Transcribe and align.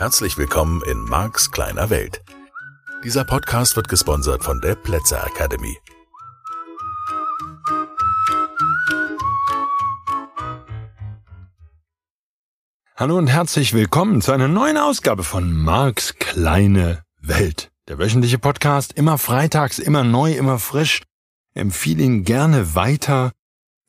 Herzlich 0.00 0.38
willkommen 0.38 0.80
in 0.84 1.04
Marks 1.04 1.50
kleiner 1.50 1.90
Welt. 1.90 2.22
Dieser 3.04 3.22
Podcast 3.22 3.76
wird 3.76 3.86
gesponsert 3.90 4.42
von 4.42 4.58
der 4.62 4.74
Plätzer 4.74 5.22
Academy. 5.26 5.76
Hallo 12.96 13.18
und 13.18 13.26
herzlich 13.26 13.74
willkommen 13.74 14.22
zu 14.22 14.32
einer 14.32 14.48
neuen 14.48 14.78
Ausgabe 14.78 15.22
von 15.22 15.52
Marks 15.52 16.14
kleine 16.14 17.04
Welt. 17.20 17.70
Der 17.88 17.98
wöchentliche 17.98 18.38
Podcast 18.38 18.94
immer 18.94 19.18
freitags, 19.18 19.78
immer 19.78 20.02
neu, 20.02 20.32
immer 20.32 20.58
frisch. 20.58 21.02
Empfehle 21.52 22.02
ihn 22.02 22.24
gerne 22.24 22.74
weiter 22.74 23.32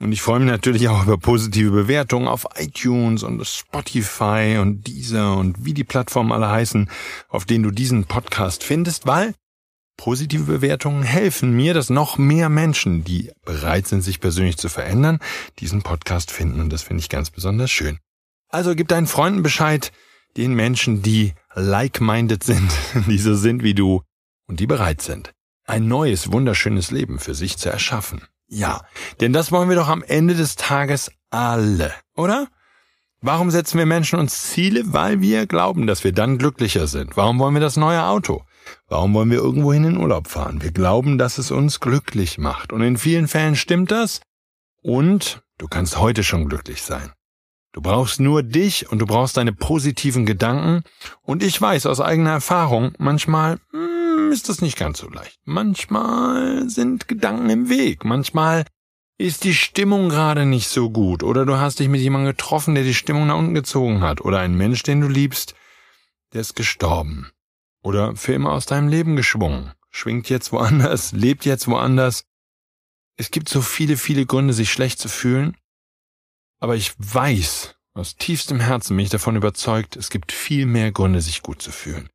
und 0.02 0.12
ich 0.12 0.24
freue 0.24 0.40
mich 0.40 0.50
natürlich 0.50 0.88
auch 0.90 1.04
über 1.04 1.20
positive 1.20 1.70
Bewertungen 1.70 2.28
auf 2.28 2.48
iTunes 2.56 3.22
und 3.22 3.46
Spotify 3.46 4.58
und 4.60 4.88
dieser 4.88 5.38
und 5.38 5.64
wie 5.64 5.76
die 5.76 5.84
Plattformen 5.84 6.32
alle 6.32 6.50
heißen, 6.50 6.90
auf 7.30 7.46
denen 7.46 7.64
du 7.64 7.70
diesen 7.70 8.06
Podcast 8.06 8.64
findest, 8.64 9.06
weil 9.06 9.36
positive 9.98 10.46
Bewertungen 10.46 11.04
helfen 11.04 11.56
mir, 11.56 11.76
dass 11.76 11.92
noch 11.92 12.18
mehr 12.18 12.50
Menschen, 12.50 13.04
die 13.04 13.32
bereit 13.46 13.88
sind, 13.88 14.02
sich 14.02 14.20
persönlich 14.20 14.58
zu 14.58 14.70
verändern, 14.70 15.20
diesen 15.60 15.84
Podcast 15.84 16.32
finden. 16.32 16.62
Und 16.62 16.74
das 16.74 16.82
finde 16.82 17.02
ich 17.02 17.10
ganz 17.10 17.30
besonders 17.30 17.70
schön. 17.70 18.00
Also 18.50 18.74
gib 18.74 18.88
deinen 18.88 19.06
Freunden 19.06 19.44
Bescheid, 19.44 19.92
den 20.36 20.56
Menschen, 20.56 21.04
die 21.04 21.36
like-minded 21.54 22.44
sind, 22.44 22.72
die 23.08 23.20
so 23.20 23.36
sind 23.36 23.62
wie 23.62 23.76
du 23.76 24.02
und 24.48 24.60
die 24.60 24.68
bereit 24.68 25.04
sind, 25.04 25.32
ein 25.66 25.88
neues, 25.88 26.32
wunderschönes 26.32 26.90
Leben 26.90 27.20
für 27.20 27.36
sich 27.36 27.58
zu 27.58 27.70
erschaffen. 27.70 28.24
Ja, 28.54 28.82
denn 29.22 29.32
das 29.32 29.54
wollen 29.54 29.70
wir 29.70 29.78
doch 29.78 29.88
am 29.88 30.04
Ende 30.04 30.36
des 30.36 30.58
Tages 30.58 31.10
alle, 31.30 31.94
oder? 32.18 32.50
Warum 33.22 33.50
setzen 33.50 33.78
wir 33.78 33.86
Menschen 33.86 34.20
uns 34.20 34.52
Ziele? 34.52 34.82
Weil 34.88 35.22
wir 35.22 35.48
glauben, 35.48 35.88
dass 35.88 36.04
wir 36.04 36.12
dann 36.12 36.38
glücklicher 36.38 36.88
sind. 36.88 37.16
Warum 37.16 37.40
wollen 37.40 37.54
wir 37.54 37.62
das 37.62 37.78
neue 37.78 38.04
Auto? 38.04 38.44
Warum 38.90 39.14
wollen 39.14 39.32
wir 39.32 39.38
irgendwo 39.38 39.72
in 39.72 39.96
Urlaub 39.96 40.28
fahren? 40.28 40.62
Wir 40.62 40.72
glauben, 40.72 41.18
dass 41.18 41.38
es 41.38 41.50
uns 41.50 41.80
glücklich 41.80 42.40
macht. 42.40 42.74
Und 42.74 42.82
in 42.82 42.98
vielen 42.98 43.30
Fällen 43.30 43.56
stimmt 43.56 43.90
das. 43.90 44.20
Und 44.82 45.44
du 45.58 45.68
kannst 45.70 45.98
heute 45.98 46.24
schon 46.24 46.50
glücklich 46.50 46.82
sein. 46.82 47.14
Du 47.72 47.82
brauchst 47.82 48.20
nur 48.20 48.44
dich 48.44 48.92
und 48.92 49.00
du 49.00 49.06
brauchst 49.06 49.38
deine 49.38 49.54
positiven 49.54 50.26
Gedanken. 50.26 50.84
Und 51.22 51.42
ich 51.42 51.62
weiß 51.62 51.86
aus 51.86 52.02
eigener 52.02 52.32
Erfahrung, 52.32 52.92
manchmal, 52.98 53.60
hm, 54.32 54.36
ist 54.36 54.50
das 54.50 54.62
nicht 54.62 54.78
ganz 54.78 55.00
so 55.00 55.10
leicht. 55.10 55.40
Manchmal 55.46 56.70
sind 56.70 57.08
Gedanken 57.08 57.50
im 57.50 57.70
Weg. 57.70 58.06
Manchmal 58.06 58.66
ist 59.18 59.44
die 59.44 59.54
Stimmung 59.54 60.10
gerade 60.10 60.46
nicht 60.46 60.68
so 60.68 60.90
gut. 60.90 61.24
Oder 61.24 61.46
du 61.46 61.58
hast 61.58 61.80
dich 61.80 61.90
mit 61.90 62.02
jemandem 62.02 62.32
getroffen, 62.32 62.76
der 62.76 62.84
die 62.84 62.94
Stimmung 62.94 63.28
nach 63.28 63.38
unten 63.38 63.54
gezogen 63.54 64.02
hat. 64.02 64.22
Oder 64.22 64.40
ein 64.40 64.56
Mensch, 64.56 64.84
den 64.84 65.02
du 65.02 65.08
liebst, 65.08 65.54
der 66.34 66.42
ist 66.42 66.56
gestorben. 66.56 67.30
Oder 67.84 68.16
für 68.16 68.34
immer 68.34 68.52
aus 68.52 68.66
deinem 68.66 68.88
Leben 68.88 69.16
geschwungen. 69.16 69.74
Schwingt 69.90 70.30
jetzt 70.30 70.52
woanders, 70.52 71.12
lebt 71.12 71.46
jetzt 71.46 71.68
woanders. 71.68 72.24
Es 73.18 73.32
gibt 73.32 73.50
so 73.50 73.62
viele, 73.62 73.98
viele 73.98 74.26
Gründe, 74.26 74.54
sich 74.54 74.72
schlecht 74.72 75.00
zu 75.00 75.10
fühlen. 75.10 75.58
Aber 76.60 76.76
ich 76.76 76.94
weiß, 76.98 77.76
aus 77.94 78.16
tiefstem 78.16 78.60
Herzen 78.60 78.96
bin 78.96 79.04
ich 79.04 79.12
davon 79.12 79.36
überzeugt, 79.36 79.98
es 79.98 80.10
gibt 80.10 80.32
viel 80.32 80.66
mehr 80.66 80.92
Gründe, 80.92 81.22
sich 81.22 81.42
gut 81.42 81.62
zu 81.62 81.72
fühlen. 81.72 82.10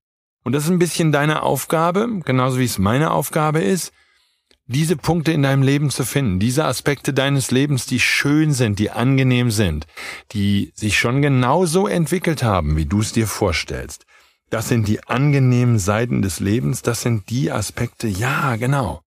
Und 0.47 0.53
das 0.53 0.63
ist 0.63 0.71
ein 0.71 0.79
bisschen 0.79 1.11
deine 1.11 1.43
Aufgabe, 1.43 2.21
genauso 2.25 2.61
wie 2.61 2.65
es 2.67 2.79
meine 2.79 3.11
Aufgabe 3.11 3.63
ist, 3.63 3.93
diese 4.67 4.97
Punkte 4.97 5.33
in 5.33 5.43
deinem 5.43 5.63
Leben 5.65 5.91
zu 5.91 6.05
finden, 6.05 6.39
diese 6.39 6.67
Aspekte 6.67 7.13
deines 7.13 7.51
Lebens, 7.51 7.87
die 7.87 7.99
schön 7.99 8.53
sind, 8.53 8.79
die 8.79 8.93
angenehm 8.93 9.51
sind, 9.51 9.89
die 10.31 10.71
sich 10.77 11.01
schon 11.01 11.21
genauso 11.21 11.89
entwickelt 11.89 12.45
haben, 12.45 12.77
wie 12.77 12.87
du 12.87 13.01
es 13.01 13.13
dir 13.13 13.27
vorstellst. 13.27 14.07
Das 14.49 14.69
sind 14.69 14.87
die 14.87 15.03
angenehmen 15.09 15.81
Seiten 15.81 16.23
des 16.23 16.39
Lebens, 16.39 16.81
das 16.81 17.03
sind 17.03 17.29
die 17.29 17.51
Aspekte, 17.51 18.07
ja, 18.07 18.55
genau, 18.55 19.03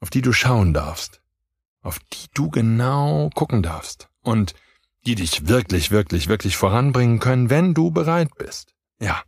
auf 0.00 0.10
die 0.10 0.22
du 0.22 0.32
schauen 0.32 0.74
darfst, 0.74 1.22
auf 1.82 2.00
die 2.12 2.26
du 2.34 2.50
genau 2.50 3.30
gucken 3.36 3.62
darfst 3.62 4.08
und 4.22 4.54
die 5.06 5.14
dich 5.14 5.46
wirklich, 5.46 5.92
wirklich, 5.92 6.26
wirklich 6.26 6.56
voranbringen 6.56 7.20
können, 7.20 7.48
wenn 7.48 7.74
du 7.74 7.92
bereit 7.92 8.30
bist. 8.36 8.74
Ja. 8.98 9.22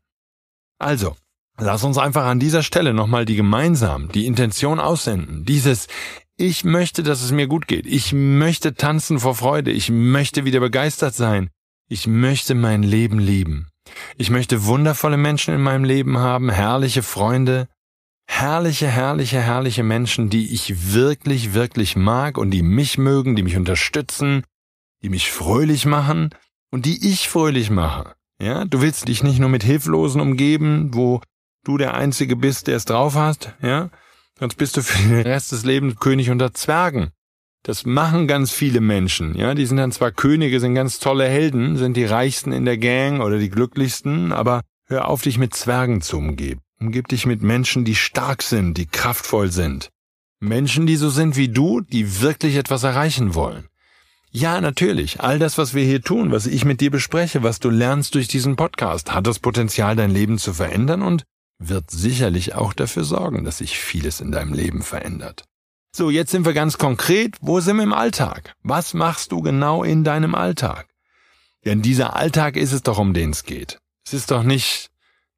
Also, 0.80 1.14
Lass 1.58 1.84
uns 1.84 1.98
einfach 1.98 2.24
an 2.24 2.40
dieser 2.40 2.62
Stelle 2.62 2.94
nochmal 2.94 3.24
die 3.24 3.36
gemeinsam, 3.36 4.10
die 4.10 4.26
Intention 4.26 4.80
aussenden. 4.80 5.44
Dieses 5.44 5.86
Ich 6.36 6.64
möchte, 6.64 7.02
dass 7.02 7.22
es 7.22 7.30
mir 7.30 7.46
gut 7.46 7.68
geht. 7.68 7.86
Ich 7.86 8.12
möchte 8.12 8.74
tanzen 8.74 9.20
vor 9.20 9.34
Freude. 9.34 9.70
Ich 9.70 9.90
möchte 9.90 10.44
wieder 10.44 10.60
begeistert 10.60 11.14
sein. 11.14 11.50
Ich 11.88 12.06
möchte 12.06 12.54
mein 12.54 12.82
Leben 12.82 13.18
lieben. 13.18 13.68
Ich 14.16 14.30
möchte 14.30 14.64
wundervolle 14.64 15.16
Menschen 15.16 15.54
in 15.54 15.60
meinem 15.60 15.84
Leben 15.84 16.18
haben, 16.18 16.50
herrliche 16.50 17.02
Freunde, 17.02 17.68
herrliche, 18.26 18.88
herrliche, 18.88 19.40
herrliche 19.40 19.82
Menschen, 19.82 20.30
die 20.30 20.52
ich 20.54 20.94
wirklich, 20.94 21.52
wirklich 21.52 21.96
mag 21.96 22.38
und 22.38 22.50
die 22.50 22.62
mich 22.62 22.96
mögen, 22.98 23.36
die 23.36 23.42
mich 23.42 23.56
unterstützen, 23.56 24.44
die 25.02 25.10
mich 25.10 25.30
fröhlich 25.30 25.84
machen 25.84 26.30
und 26.70 26.86
die 26.86 27.10
ich 27.10 27.28
fröhlich 27.28 27.70
mache. 27.70 28.14
Ja, 28.40 28.64
du 28.64 28.80
willst 28.80 29.08
dich 29.08 29.22
nicht 29.22 29.38
nur 29.38 29.50
mit 29.50 29.62
Hilflosen 29.62 30.20
umgeben, 30.20 30.90
wo 30.92 31.20
du 31.64 31.78
der 31.78 31.94
Einzige 31.94 32.36
bist, 32.36 32.66
der 32.66 32.76
es 32.76 32.84
drauf 32.84 33.14
hast, 33.14 33.54
ja, 33.62 33.90
sonst 34.38 34.56
bist 34.56 34.76
du 34.76 34.82
für 34.82 35.02
den 35.02 35.20
Rest 35.20 35.52
des 35.52 35.64
Lebens 35.64 35.96
König 35.96 36.30
unter 36.30 36.52
Zwergen. 36.52 37.10
Das 37.62 37.86
machen 37.86 38.26
ganz 38.26 38.50
viele 38.50 38.80
Menschen, 38.80 39.36
ja, 39.36 39.54
die 39.54 39.66
sind 39.66 39.76
dann 39.76 39.92
zwar 39.92 40.10
Könige, 40.10 40.58
sind 40.58 40.74
ganz 40.74 40.98
tolle 40.98 41.28
Helden, 41.28 41.76
sind 41.76 41.96
die 41.96 42.04
reichsten 42.04 42.52
in 42.52 42.64
der 42.64 42.78
Gang 42.78 43.22
oder 43.22 43.38
die 43.38 43.50
glücklichsten, 43.50 44.32
aber 44.32 44.62
hör 44.86 45.06
auf, 45.08 45.22
dich 45.22 45.38
mit 45.38 45.54
Zwergen 45.54 46.00
zu 46.00 46.18
umgeben. 46.18 46.60
Umgib 46.80 47.06
dich 47.06 47.26
mit 47.26 47.42
Menschen, 47.42 47.84
die 47.84 47.94
stark 47.94 48.42
sind, 48.42 48.76
die 48.76 48.86
kraftvoll 48.86 49.52
sind. 49.52 49.90
Menschen, 50.40 50.86
die 50.86 50.96
so 50.96 51.08
sind 51.08 51.36
wie 51.36 51.48
du, 51.48 51.80
die 51.80 52.20
wirklich 52.20 52.56
etwas 52.56 52.82
erreichen 52.82 53.36
wollen. 53.36 53.68
Ja, 54.32 54.60
natürlich. 54.60 55.20
All 55.20 55.38
das, 55.38 55.58
was 55.58 55.74
wir 55.74 55.84
hier 55.84 56.02
tun, 56.02 56.32
was 56.32 56.46
ich 56.46 56.64
mit 56.64 56.80
dir 56.80 56.90
bespreche, 56.90 57.44
was 57.44 57.60
du 57.60 57.70
lernst 57.70 58.16
durch 58.16 58.26
diesen 58.26 58.56
Podcast, 58.56 59.14
hat 59.14 59.26
das 59.28 59.38
Potenzial, 59.38 59.94
dein 59.94 60.10
Leben 60.10 60.38
zu 60.38 60.52
verändern 60.52 61.02
und 61.02 61.22
wird 61.68 61.90
sicherlich 61.90 62.54
auch 62.54 62.72
dafür 62.72 63.04
sorgen, 63.04 63.44
dass 63.44 63.58
sich 63.58 63.78
vieles 63.78 64.20
in 64.20 64.32
deinem 64.32 64.52
Leben 64.52 64.82
verändert. 64.82 65.44
So, 65.94 66.08
jetzt 66.08 66.30
sind 66.30 66.46
wir 66.46 66.54
ganz 66.54 66.78
konkret. 66.78 67.36
Wo 67.40 67.60
sind 67.60 67.76
wir 67.76 67.82
im 67.82 67.92
Alltag? 67.92 68.54
Was 68.62 68.94
machst 68.94 69.32
du 69.32 69.42
genau 69.42 69.84
in 69.84 70.04
deinem 70.04 70.34
Alltag? 70.34 70.86
Denn 71.64 71.82
dieser 71.82 72.16
Alltag 72.16 72.56
ist 72.56 72.72
es 72.72 72.82
doch, 72.82 72.98
um 72.98 73.12
den 73.12 73.30
es 73.30 73.44
geht. 73.44 73.78
Es 74.04 74.14
ist 74.14 74.30
doch 74.30 74.42
nicht 74.42 74.90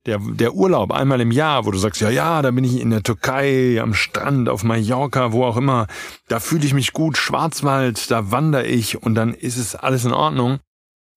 der, 0.07 0.19
der 0.19 0.55
Urlaub 0.55 0.93
einmal 0.93 1.21
im 1.21 1.31
Jahr, 1.31 1.67
wo 1.67 1.71
du 1.71 1.79
sagst, 1.79 2.01
ja, 2.01 2.11
ja, 2.11 2.43
da 2.43 2.51
bin 2.51 2.65
ich 2.65 2.81
in 2.81 2.91
der 2.91 3.03
Türkei, 3.03 3.81
am 3.81 3.95
Strand, 3.95 4.49
auf 4.49 4.63
Mallorca, 4.63 5.33
wo 5.33 5.45
auch 5.45 5.57
immer. 5.57 5.87
Da 6.29 6.41
fühle 6.41 6.65
ich 6.65 6.75
mich 6.75 6.93
gut, 6.93 7.17
Schwarzwald, 7.17 8.11
da 8.11 8.31
wandere 8.31 8.67
ich 8.67 9.03
und 9.03 9.15
dann 9.15 9.35
ist 9.35 9.57
es 9.57 9.75
alles 9.75 10.05
in 10.05 10.13
Ordnung. 10.13 10.61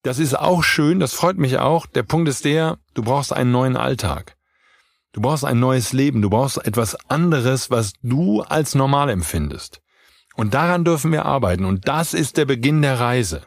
Das 0.04 0.20
ist 0.20 0.38
auch 0.38 0.64
schön, 0.64 1.00
das 1.00 1.14
freut 1.14 1.38
mich 1.38 1.60
auch. 1.60 1.86
Der 1.86 2.04
Punkt 2.04 2.30
ist 2.30 2.46
der, 2.46 2.78
du 2.94 3.04
brauchst 3.04 3.34
einen 3.34 3.52
neuen 3.52 3.76
Alltag. 3.76 4.37
Du 5.18 5.22
brauchst 5.22 5.46
ein 5.46 5.60
neues 5.60 5.94
Leben, 5.94 6.22
du 6.22 6.30
brauchst 6.30 6.64
etwas 6.64 6.96
anderes, 7.10 7.72
was 7.72 7.94
du 8.04 8.42
als 8.42 8.76
normal 8.76 9.10
empfindest. 9.10 9.82
Und 10.36 10.54
daran 10.54 10.86
dürfen 10.86 11.12
wir 11.12 11.26
arbeiten 11.26 11.66
und 11.66 11.88
das 11.88 12.14
ist 12.14 12.38
der 12.38 12.46
Beginn 12.46 12.84
der 12.84 13.00
Reise. 13.00 13.42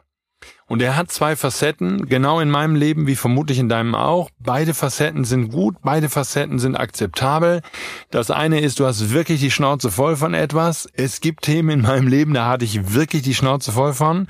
Und 0.66 0.82
er 0.82 0.96
hat 0.96 1.12
zwei 1.12 1.36
Facetten, 1.36 2.06
genau 2.06 2.40
in 2.40 2.50
meinem 2.50 2.74
Leben 2.74 3.06
wie 3.06 3.14
vermutlich 3.14 3.60
in 3.60 3.68
deinem 3.68 3.94
auch. 3.94 4.30
Beide 4.40 4.74
Facetten 4.74 5.22
sind 5.22 5.52
gut, 5.52 5.76
beide 5.84 6.08
Facetten 6.08 6.58
sind 6.58 6.74
akzeptabel. 6.74 7.62
Das 8.10 8.32
eine 8.32 8.58
ist, 8.58 8.80
du 8.80 8.86
hast 8.86 9.12
wirklich 9.12 9.38
die 9.38 9.52
Schnauze 9.52 9.92
voll 9.92 10.16
von 10.16 10.34
etwas. 10.34 10.88
Es 10.94 11.20
gibt 11.20 11.44
Themen 11.44 11.70
in 11.70 11.82
meinem 11.82 12.08
Leben, 12.08 12.34
da 12.34 12.48
hatte 12.48 12.64
ich 12.64 12.94
wirklich 12.94 13.22
die 13.22 13.34
Schnauze 13.36 13.70
voll 13.70 13.92
von. 13.92 14.26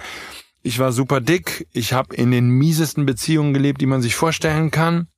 Ich 0.62 0.78
war 0.78 0.92
super 0.92 1.22
dick, 1.22 1.66
ich 1.72 1.94
habe 1.94 2.14
in 2.14 2.32
den 2.32 2.50
miesesten 2.50 3.06
Beziehungen 3.06 3.54
gelebt, 3.54 3.80
die 3.80 3.86
man 3.86 4.02
sich 4.02 4.14
vorstellen 4.14 4.70
kann. 4.70 5.08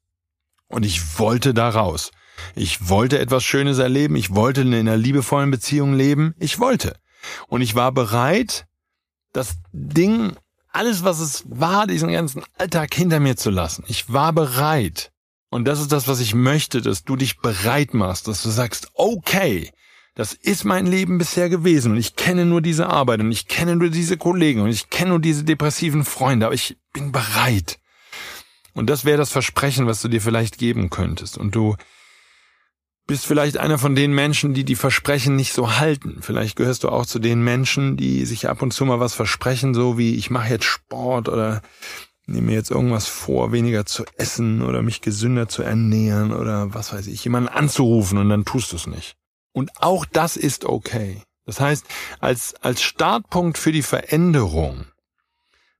Und 0.72 0.84
ich 0.84 1.18
wollte 1.18 1.54
da 1.54 1.68
raus. 1.68 2.10
Ich 2.56 2.88
wollte 2.88 3.18
etwas 3.18 3.44
Schönes 3.44 3.78
erleben. 3.78 4.16
Ich 4.16 4.34
wollte 4.34 4.62
in 4.62 4.74
einer 4.74 4.96
liebevollen 4.96 5.50
Beziehung 5.50 5.94
leben. 5.94 6.34
Ich 6.38 6.58
wollte. 6.58 6.96
Und 7.46 7.60
ich 7.60 7.74
war 7.74 7.92
bereit, 7.92 8.66
das 9.32 9.56
Ding, 9.72 10.34
alles 10.72 11.04
was 11.04 11.20
es 11.20 11.44
war, 11.46 11.86
diesen 11.86 12.10
ganzen 12.10 12.42
Alltag 12.58 12.94
hinter 12.94 13.20
mir 13.20 13.36
zu 13.36 13.50
lassen. 13.50 13.84
Ich 13.86 14.12
war 14.12 14.32
bereit. 14.32 15.12
Und 15.50 15.66
das 15.66 15.78
ist 15.78 15.92
das, 15.92 16.08
was 16.08 16.20
ich 16.20 16.34
möchte, 16.34 16.80
dass 16.80 17.04
du 17.04 17.16
dich 17.16 17.38
bereit 17.38 17.92
machst, 17.92 18.26
dass 18.26 18.42
du 18.42 18.48
sagst, 18.48 18.88
okay, 18.94 19.70
das 20.14 20.32
ist 20.32 20.64
mein 20.64 20.86
Leben 20.86 21.18
bisher 21.18 21.48
gewesen 21.48 21.92
und 21.92 21.98
ich 21.98 22.16
kenne 22.16 22.44
nur 22.44 22.60
diese 22.60 22.88
Arbeit 22.88 23.20
und 23.20 23.32
ich 23.32 23.48
kenne 23.48 23.76
nur 23.76 23.90
diese 23.90 24.16
Kollegen 24.16 24.60
und 24.60 24.68
ich 24.68 24.90
kenne 24.90 25.10
nur 25.10 25.20
diese 25.20 25.44
depressiven 25.44 26.04
Freunde, 26.04 26.46
aber 26.46 26.54
ich 26.54 26.78
bin 26.92 27.12
bereit. 27.12 27.78
Und 28.74 28.88
das 28.88 29.04
wäre 29.04 29.18
das 29.18 29.30
Versprechen, 29.30 29.86
was 29.86 30.00
du 30.00 30.08
dir 30.08 30.20
vielleicht 30.20 30.58
geben 30.58 30.90
könntest. 30.90 31.36
Und 31.36 31.54
du 31.54 31.76
bist 33.06 33.26
vielleicht 33.26 33.58
einer 33.58 33.78
von 33.78 33.94
den 33.94 34.14
Menschen, 34.14 34.54
die 34.54 34.64
die 34.64 34.76
Versprechen 34.76 35.36
nicht 35.36 35.52
so 35.52 35.78
halten. 35.78 36.18
Vielleicht 36.20 36.56
gehörst 36.56 36.84
du 36.84 36.88
auch 36.88 37.04
zu 37.04 37.18
den 37.18 37.42
Menschen, 37.42 37.96
die 37.96 38.24
sich 38.24 38.48
ab 38.48 38.62
und 38.62 38.72
zu 38.72 38.84
mal 38.84 39.00
was 39.00 39.14
versprechen, 39.14 39.74
so 39.74 39.98
wie 39.98 40.14
ich 40.14 40.30
mache 40.30 40.50
jetzt 40.50 40.64
Sport 40.64 41.28
oder 41.28 41.62
nehme 42.26 42.48
mir 42.48 42.54
jetzt 42.54 42.70
irgendwas 42.70 43.08
vor, 43.08 43.52
weniger 43.52 43.84
zu 43.84 44.04
essen 44.16 44.62
oder 44.62 44.82
mich 44.82 45.00
gesünder 45.00 45.48
zu 45.48 45.62
ernähren 45.62 46.32
oder 46.32 46.72
was 46.72 46.92
weiß 46.92 47.08
ich, 47.08 47.24
jemanden 47.24 47.48
anzurufen 47.48 48.18
und 48.18 48.28
dann 48.28 48.44
tust 48.44 48.72
du 48.72 48.76
es 48.76 48.86
nicht. 48.86 49.16
Und 49.52 49.70
auch 49.82 50.04
das 50.04 50.36
ist 50.36 50.64
okay. 50.64 51.22
Das 51.44 51.60
heißt, 51.60 51.84
als, 52.20 52.54
als 52.62 52.82
Startpunkt 52.82 53.58
für 53.58 53.72
die 53.72 53.82
Veränderung 53.82 54.86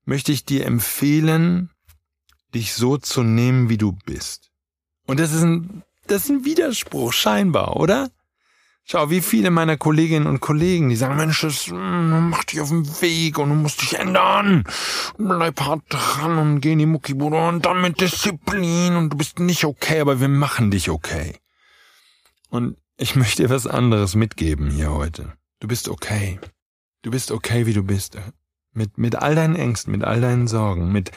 möchte 0.04 0.32
ich 0.32 0.44
dir 0.44 0.66
empfehlen, 0.66 1.70
dich 2.54 2.74
so 2.74 2.96
zu 2.96 3.22
nehmen, 3.22 3.68
wie 3.68 3.78
du 3.78 3.92
bist. 4.04 4.50
Und 5.06 5.20
das 5.20 5.32
ist 5.32 5.42
ein, 5.42 5.82
das 6.06 6.24
ist 6.24 6.30
ein 6.30 6.44
Widerspruch, 6.44 7.12
scheinbar, 7.12 7.76
oder? 7.76 8.10
Schau, 8.84 9.10
wie 9.10 9.20
viele 9.20 9.50
meiner 9.50 9.76
Kolleginnen 9.76 10.26
und 10.26 10.40
Kollegen, 10.40 10.88
die 10.88 10.96
sagen, 10.96 11.16
Mensch, 11.16 11.40
das 11.42 11.68
hm, 11.68 12.30
mach 12.30 12.44
dich 12.44 12.60
auf 12.60 12.70
den 12.70 12.84
Weg 13.00 13.38
und 13.38 13.50
du 13.50 13.54
musst 13.54 13.80
dich 13.80 13.98
ändern. 13.98 14.64
Bleib 15.16 15.60
hart 15.60 15.84
dran 15.88 16.36
und 16.38 16.60
geh 16.60 16.72
in 16.72 16.80
die 16.80 16.86
Muckibude 16.86 17.36
und 17.36 17.64
dann 17.64 17.80
mit 17.80 18.00
Disziplin 18.00 18.96
und 18.96 19.10
du 19.10 19.16
bist 19.16 19.38
nicht 19.38 19.64
okay, 19.64 20.00
aber 20.00 20.20
wir 20.20 20.28
machen 20.28 20.72
dich 20.72 20.90
okay. 20.90 21.36
Und 22.50 22.76
ich 22.96 23.14
möchte 23.14 23.44
dir 23.44 23.50
was 23.50 23.66
anderes 23.66 24.14
mitgeben 24.16 24.70
hier 24.70 24.92
heute. 24.92 25.32
Du 25.60 25.68
bist 25.68 25.88
okay. 25.88 26.40
Du 27.02 27.10
bist 27.10 27.30
okay, 27.30 27.66
wie 27.66 27.72
du 27.72 27.84
bist. 27.84 28.18
Mit, 28.72 28.98
mit 28.98 29.16
all 29.16 29.34
deinen 29.34 29.54
Ängsten, 29.54 29.92
mit 29.92 30.02
all 30.02 30.20
deinen 30.20 30.48
Sorgen, 30.48 30.92
mit 30.92 31.12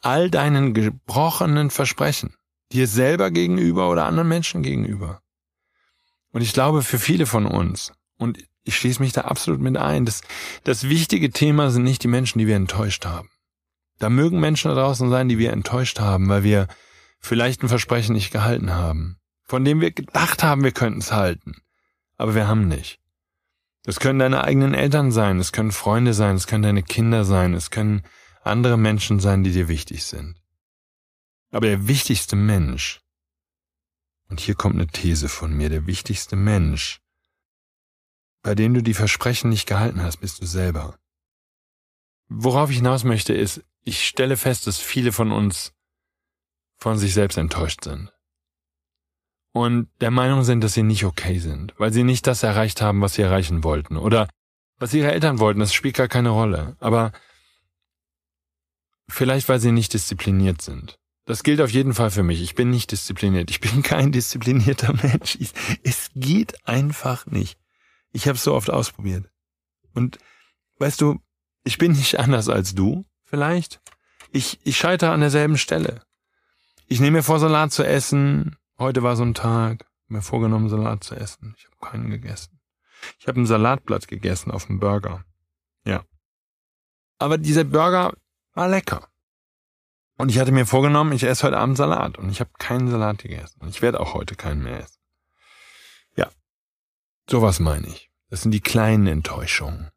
all 0.00 0.30
deinen 0.30 0.74
gebrochenen 0.74 1.70
Versprechen. 1.70 2.34
Dir 2.72 2.86
selber 2.86 3.30
gegenüber 3.30 3.90
oder 3.90 4.06
anderen 4.06 4.28
Menschen 4.28 4.62
gegenüber. 4.62 5.20
Und 6.32 6.42
ich 6.42 6.52
glaube, 6.52 6.82
für 6.82 6.98
viele 6.98 7.26
von 7.26 7.46
uns, 7.46 7.92
und 8.16 8.38
ich 8.62 8.76
schließe 8.76 9.02
mich 9.02 9.12
da 9.12 9.22
absolut 9.22 9.60
mit 9.60 9.76
ein, 9.76 10.04
das, 10.04 10.22
das 10.64 10.88
wichtige 10.88 11.30
Thema 11.30 11.70
sind 11.70 11.82
nicht 11.82 12.02
die 12.02 12.08
Menschen, 12.08 12.38
die 12.38 12.46
wir 12.46 12.56
enttäuscht 12.56 13.04
haben. 13.04 13.28
Da 13.98 14.08
mögen 14.08 14.40
Menschen 14.40 14.68
da 14.68 14.74
draußen 14.74 15.10
sein, 15.10 15.28
die 15.28 15.38
wir 15.38 15.52
enttäuscht 15.52 16.00
haben, 16.00 16.28
weil 16.28 16.42
wir 16.42 16.68
vielleicht 17.18 17.62
ein 17.62 17.68
Versprechen 17.68 18.14
nicht 18.14 18.32
gehalten 18.32 18.72
haben, 18.72 19.18
von 19.42 19.64
dem 19.64 19.80
wir 19.80 19.90
gedacht 19.90 20.42
haben, 20.42 20.64
wir 20.64 20.72
könnten 20.72 21.00
es 21.00 21.12
halten, 21.12 21.56
aber 22.16 22.34
wir 22.34 22.46
haben 22.46 22.68
nicht. 22.68 22.98
Das 23.82 23.98
können 23.98 24.18
deine 24.18 24.44
eigenen 24.44 24.74
Eltern 24.74 25.10
sein, 25.10 25.38
es 25.38 25.52
können 25.52 25.72
Freunde 25.72 26.14
sein, 26.14 26.36
es 26.36 26.46
können 26.46 26.62
deine 26.62 26.82
Kinder 26.82 27.24
sein, 27.24 27.54
es 27.54 27.70
können 27.70 28.02
andere 28.40 28.76
Menschen 28.76 29.20
sein, 29.20 29.44
die 29.44 29.52
dir 29.52 29.68
wichtig 29.68 30.04
sind. 30.04 30.40
Aber 31.50 31.66
der 31.66 31.88
wichtigste 31.88 32.36
Mensch, 32.36 33.00
und 34.28 34.40
hier 34.40 34.54
kommt 34.54 34.76
eine 34.76 34.86
These 34.86 35.28
von 35.28 35.52
mir, 35.52 35.68
der 35.68 35.86
wichtigste 35.86 36.36
Mensch, 36.36 37.00
bei 38.42 38.54
dem 38.54 38.74
du 38.74 38.82
die 38.82 38.94
Versprechen 38.94 39.50
nicht 39.50 39.66
gehalten 39.66 40.02
hast, 40.02 40.18
bist 40.18 40.40
du 40.40 40.46
selber. 40.46 40.98
Worauf 42.28 42.70
ich 42.70 42.76
hinaus 42.76 43.04
möchte, 43.04 43.34
ist, 43.34 43.62
ich 43.82 44.06
stelle 44.06 44.36
fest, 44.36 44.66
dass 44.66 44.78
viele 44.78 45.12
von 45.12 45.32
uns 45.32 45.72
von 46.78 46.96
sich 46.96 47.12
selbst 47.12 47.36
enttäuscht 47.36 47.84
sind. 47.84 48.12
Und 49.52 49.88
der 50.00 50.12
Meinung 50.12 50.44
sind, 50.44 50.62
dass 50.62 50.74
sie 50.74 50.84
nicht 50.84 51.04
okay 51.04 51.38
sind, 51.38 51.74
weil 51.78 51.92
sie 51.92 52.04
nicht 52.04 52.26
das 52.26 52.42
erreicht 52.42 52.80
haben, 52.80 53.00
was 53.00 53.14
sie 53.14 53.22
erreichen 53.22 53.64
wollten. 53.64 53.96
Oder 53.96 54.28
was 54.78 54.94
ihre 54.94 55.10
Eltern 55.10 55.40
wollten, 55.40 55.60
das 55.60 55.74
spielt 55.74 55.96
gar 55.96 56.08
keine 56.08 56.30
Rolle. 56.30 56.76
Aber 56.78 57.12
vielleicht, 59.10 59.48
weil 59.48 59.60
sie 59.60 59.72
nicht 59.72 59.92
diszipliniert 59.92 60.62
sind. 60.62 60.98
Das 61.26 61.42
gilt 61.42 61.60
auf 61.60 61.70
jeden 61.70 61.94
Fall 61.94 62.10
für 62.10 62.22
mich. 62.22 62.42
Ich 62.42 62.54
bin 62.54 62.70
nicht 62.70 62.90
diszipliniert. 62.90 63.50
Ich 63.50 63.60
bin 63.60 63.82
kein 63.84 64.12
disziplinierter 64.12 64.94
Mensch. 64.94 65.38
Es 65.82 66.10
geht 66.14 66.66
einfach 66.66 67.26
nicht. 67.26 67.58
Ich 68.12 68.26
habe 68.26 68.36
es 68.36 68.42
so 68.42 68.54
oft 68.54 68.70
ausprobiert. 68.70 69.30
Und 69.94 70.18
weißt 70.78 71.00
du, 71.00 71.20
ich 71.64 71.78
bin 71.78 71.92
nicht 71.92 72.18
anders 72.18 72.48
als 72.48 72.74
du, 72.74 73.04
vielleicht. 73.24 73.80
Ich, 74.32 74.58
ich 74.64 74.76
scheitere 74.76 75.12
an 75.12 75.20
derselben 75.20 75.58
Stelle. 75.58 76.02
Ich 76.86 77.00
nehme 77.00 77.18
mir 77.18 77.22
vor, 77.22 77.38
Salat 77.38 77.72
zu 77.72 77.84
essen. 77.84 78.56
Heute 78.78 79.02
war 79.02 79.14
so 79.14 79.22
ein 79.22 79.34
Tag. 79.34 79.86
Mir 80.08 80.22
vorgenommen, 80.22 80.68
Salat 80.68 81.04
zu 81.04 81.14
essen. 81.14 81.54
Ich 81.56 81.66
habe 81.66 81.76
keinen 81.92 82.10
gegessen. 82.10 82.60
Ich 83.18 83.28
habe 83.28 83.40
ein 83.40 83.46
Salatblatt 83.46 84.08
gegessen 84.08 84.50
auf 84.50 84.66
dem 84.66 84.80
Burger. 84.80 85.24
Ja. 85.84 86.04
Aber 87.18 87.38
dieser 87.38 87.64
Burger 87.64 88.14
war 88.54 88.68
lecker. 88.68 89.08
Und 90.16 90.28
ich 90.28 90.38
hatte 90.38 90.52
mir 90.52 90.66
vorgenommen, 90.66 91.12
ich 91.12 91.22
esse 91.22 91.46
heute 91.46 91.56
Abend 91.56 91.78
Salat. 91.78 92.18
Und 92.18 92.28
ich 92.30 92.40
habe 92.40 92.50
keinen 92.58 92.90
Salat 92.90 93.18
gegessen. 93.18 93.58
Und 93.60 93.70
ich 93.70 93.80
werde 93.80 94.00
auch 94.00 94.12
heute 94.12 94.34
keinen 94.34 94.62
mehr 94.62 94.80
essen. 94.80 94.98
Ja, 96.14 96.30
sowas 97.28 97.58
meine 97.58 97.86
ich. 97.86 98.10
Das 98.28 98.42
sind 98.42 98.50
die 98.50 98.60
kleinen 98.60 99.06
Enttäuschungen. 99.06 99.90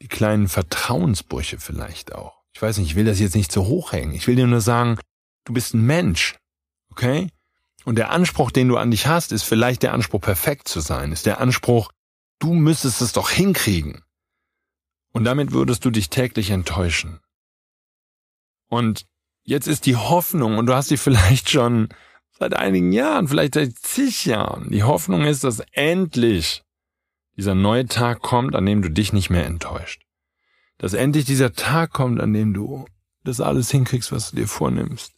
Die 0.00 0.06
kleinen 0.06 0.46
Vertrauensbrüche 0.46 1.58
vielleicht 1.58 2.14
auch. 2.14 2.44
Ich 2.52 2.62
weiß 2.62 2.78
nicht, 2.78 2.90
ich 2.90 2.94
will 2.94 3.04
das 3.04 3.18
jetzt 3.18 3.34
nicht 3.34 3.50
zu 3.50 3.66
hoch 3.66 3.90
hängen. 3.90 4.14
Ich 4.14 4.28
will 4.28 4.36
dir 4.36 4.46
nur 4.46 4.60
sagen, 4.60 4.98
du 5.44 5.52
bist 5.52 5.74
ein 5.74 5.82
Mensch. 5.82 6.36
Okay? 6.90 7.30
Und 7.84 7.96
der 7.96 8.10
Anspruch, 8.10 8.52
den 8.52 8.68
du 8.68 8.76
an 8.76 8.92
dich 8.92 9.08
hast, 9.08 9.32
ist 9.32 9.42
vielleicht 9.42 9.82
der 9.82 9.92
Anspruch, 9.92 10.20
perfekt 10.20 10.68
zu 10.68 10.78
sein. 10.78 11.10
Ist 11.10 11.26
der 11.26 11.40
Anspruch, 11.40 11.90
du 12.38 12.54
müsstest 12.54 13.02
es 13.02 13.12
doch 13.12 13.28
hinkriegen. 13.28 14.03
Und 15.14 15.22
damit 15.22 15.52
würdest 15.52 15.84
du 15.84 15.90
dich 15.90 16.10
täglich 16.10 16.50
enttäuschen. 16.50 17.20
Und 18.68 19.06
jetzt 19.44 19.68
ist 19.68 19.86
die 19.86 19.94
Hoffnung, 19.94 20.58
und 20.58 20.66
du 20.66 20.74
hast 20.74 20.88
sie 20.88 20.96
vielleicht 20.98 21.48
schon 21.48 21.88
seit 22.38 22.54
einigen 22.54 22.92
Jahren, 22.92 23.28
vielleicht 23.28 23.54
seit 23.54 23.78
zig 23.78 24.26
Jahren, 24.26 24.70
die 24.70 24.82
Hoffnung 24.82 25.24
ist, 25.24 25.44
dass 25.44 25.60
endlich 25.70 26.64
dieser 27.36 27.54
neue 27.54 27.86
Tag 27.86 28.22
kommt, 28.22 28.56
an 28.56 28.66
dem 28.66 28.82
du 28.82 28.90
dich 28.90 29.12
nicht 29.12 29.30
mehr 29.30 29.46
enttäuscht. 29.46 30.02
Dass 30.78 30.94
endlich 30.94 31.24
dieser 31.24 31.52
Tag 31.52 31.92
kommt, 31.92 32.20
an 32.20 32.32
dem 32.32 32.52
du 32.52 32.84
das 33.22 33.40
alles 33.40 33.70
hinkriegst, 33.70 34.10
was 34.10 34.30
du 34.30 34.36
dir 34.36 34.48
vornimmst. 34.48 35.14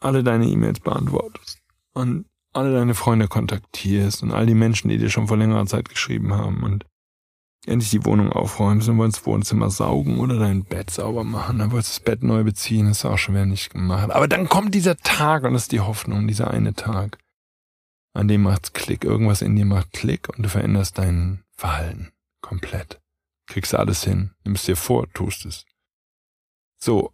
Alle 0.00 0.24
deine 0.24 0.46
E-Mails 0.46 0.80
beantwortest 0.80 1.60
und 1.92 2.26
alle 2.52 2.72
deine 2.74 2.94
Freunde 2.94 3.28
kontaktierst 3.28 4.24
und 4.24 4.32
all 4.32 4.46
die 4.46 4.54
Menschen, 4.54 4.88
die 4.88 4.98
dir 4.98 5.10
schon 5.10 5.28
vor 5.28 5.36
längerer 5.36 5.66
Zeit 5.66 5.88
geschrieben 5.88 6.34
haben 6.34 6.64
und 6.64 6.84
endlich 7.66 7.90
die 7.90 8.04
Wohnung 8.04 8.32
aufräumst 8.32 8.88
und 8.88 8.98
wolltest 8.98 9.20
das 9.20 9.26
Wohnzimmer 9.26 9.70
saugen 9.70 10.18
oder 10.18 10.38
dein 10.38 10.64
Bett 10.64 10.90
sauber 10.90 11.24
machen, 11.24 11.58
dann 11.58 11.70
wolltest 11.70 11.96
du 11.96 12.00
das 12.00 12.04
Bett 12.04 12.22
neu 12.22 12.42
beziehen, 12.42 12.88
hast 12.88 13.04
du 13.04 13.08
auch 13.08 13.18
schon 13.18 13.34
wieder 13.34 13.46
nicht 13.46 13.70
gemacht. 13.70 14.10
Aber 14.10 14.28
dann 14.28 14.48
kommt 14.48 14.74
dieser 14.74 14.96
Tag 14.96 15.44
und 15.44 15.52
das 15.52 15.62
ist 15.62 15.72
die 15.72 15.80
Hoffnung, 15.80 16.26
dieser 16.26 16.50
eine 16.50 16.74
Tag. 16.74 17.18
An 18.14 18.28
dem 18.28 18.42
macht's 18.42 18.72
Klick, 18.72 19.04
irgendwas 19.04 19.42
in 19.42 19.56
dir 19.56 19.64
macht 19.64 19.92
Klick 19.92 20.28
und 20.28 20.42
du 20.42 20.48
veränderst 20.48 20.98
dein 20.98 21.44
Verhalten 21.52 22.12
komplett. 22.40 23.00
Kriegst 23.46 23.74
alles 23.74 24.04
hin, 24.04 24.32
nimmst 24.44 24.68
dir 24.68 24.76
vor, 24.76 25.10
tust 25.12 25.46
es. 25.46 25.64
So, 26.78 27.12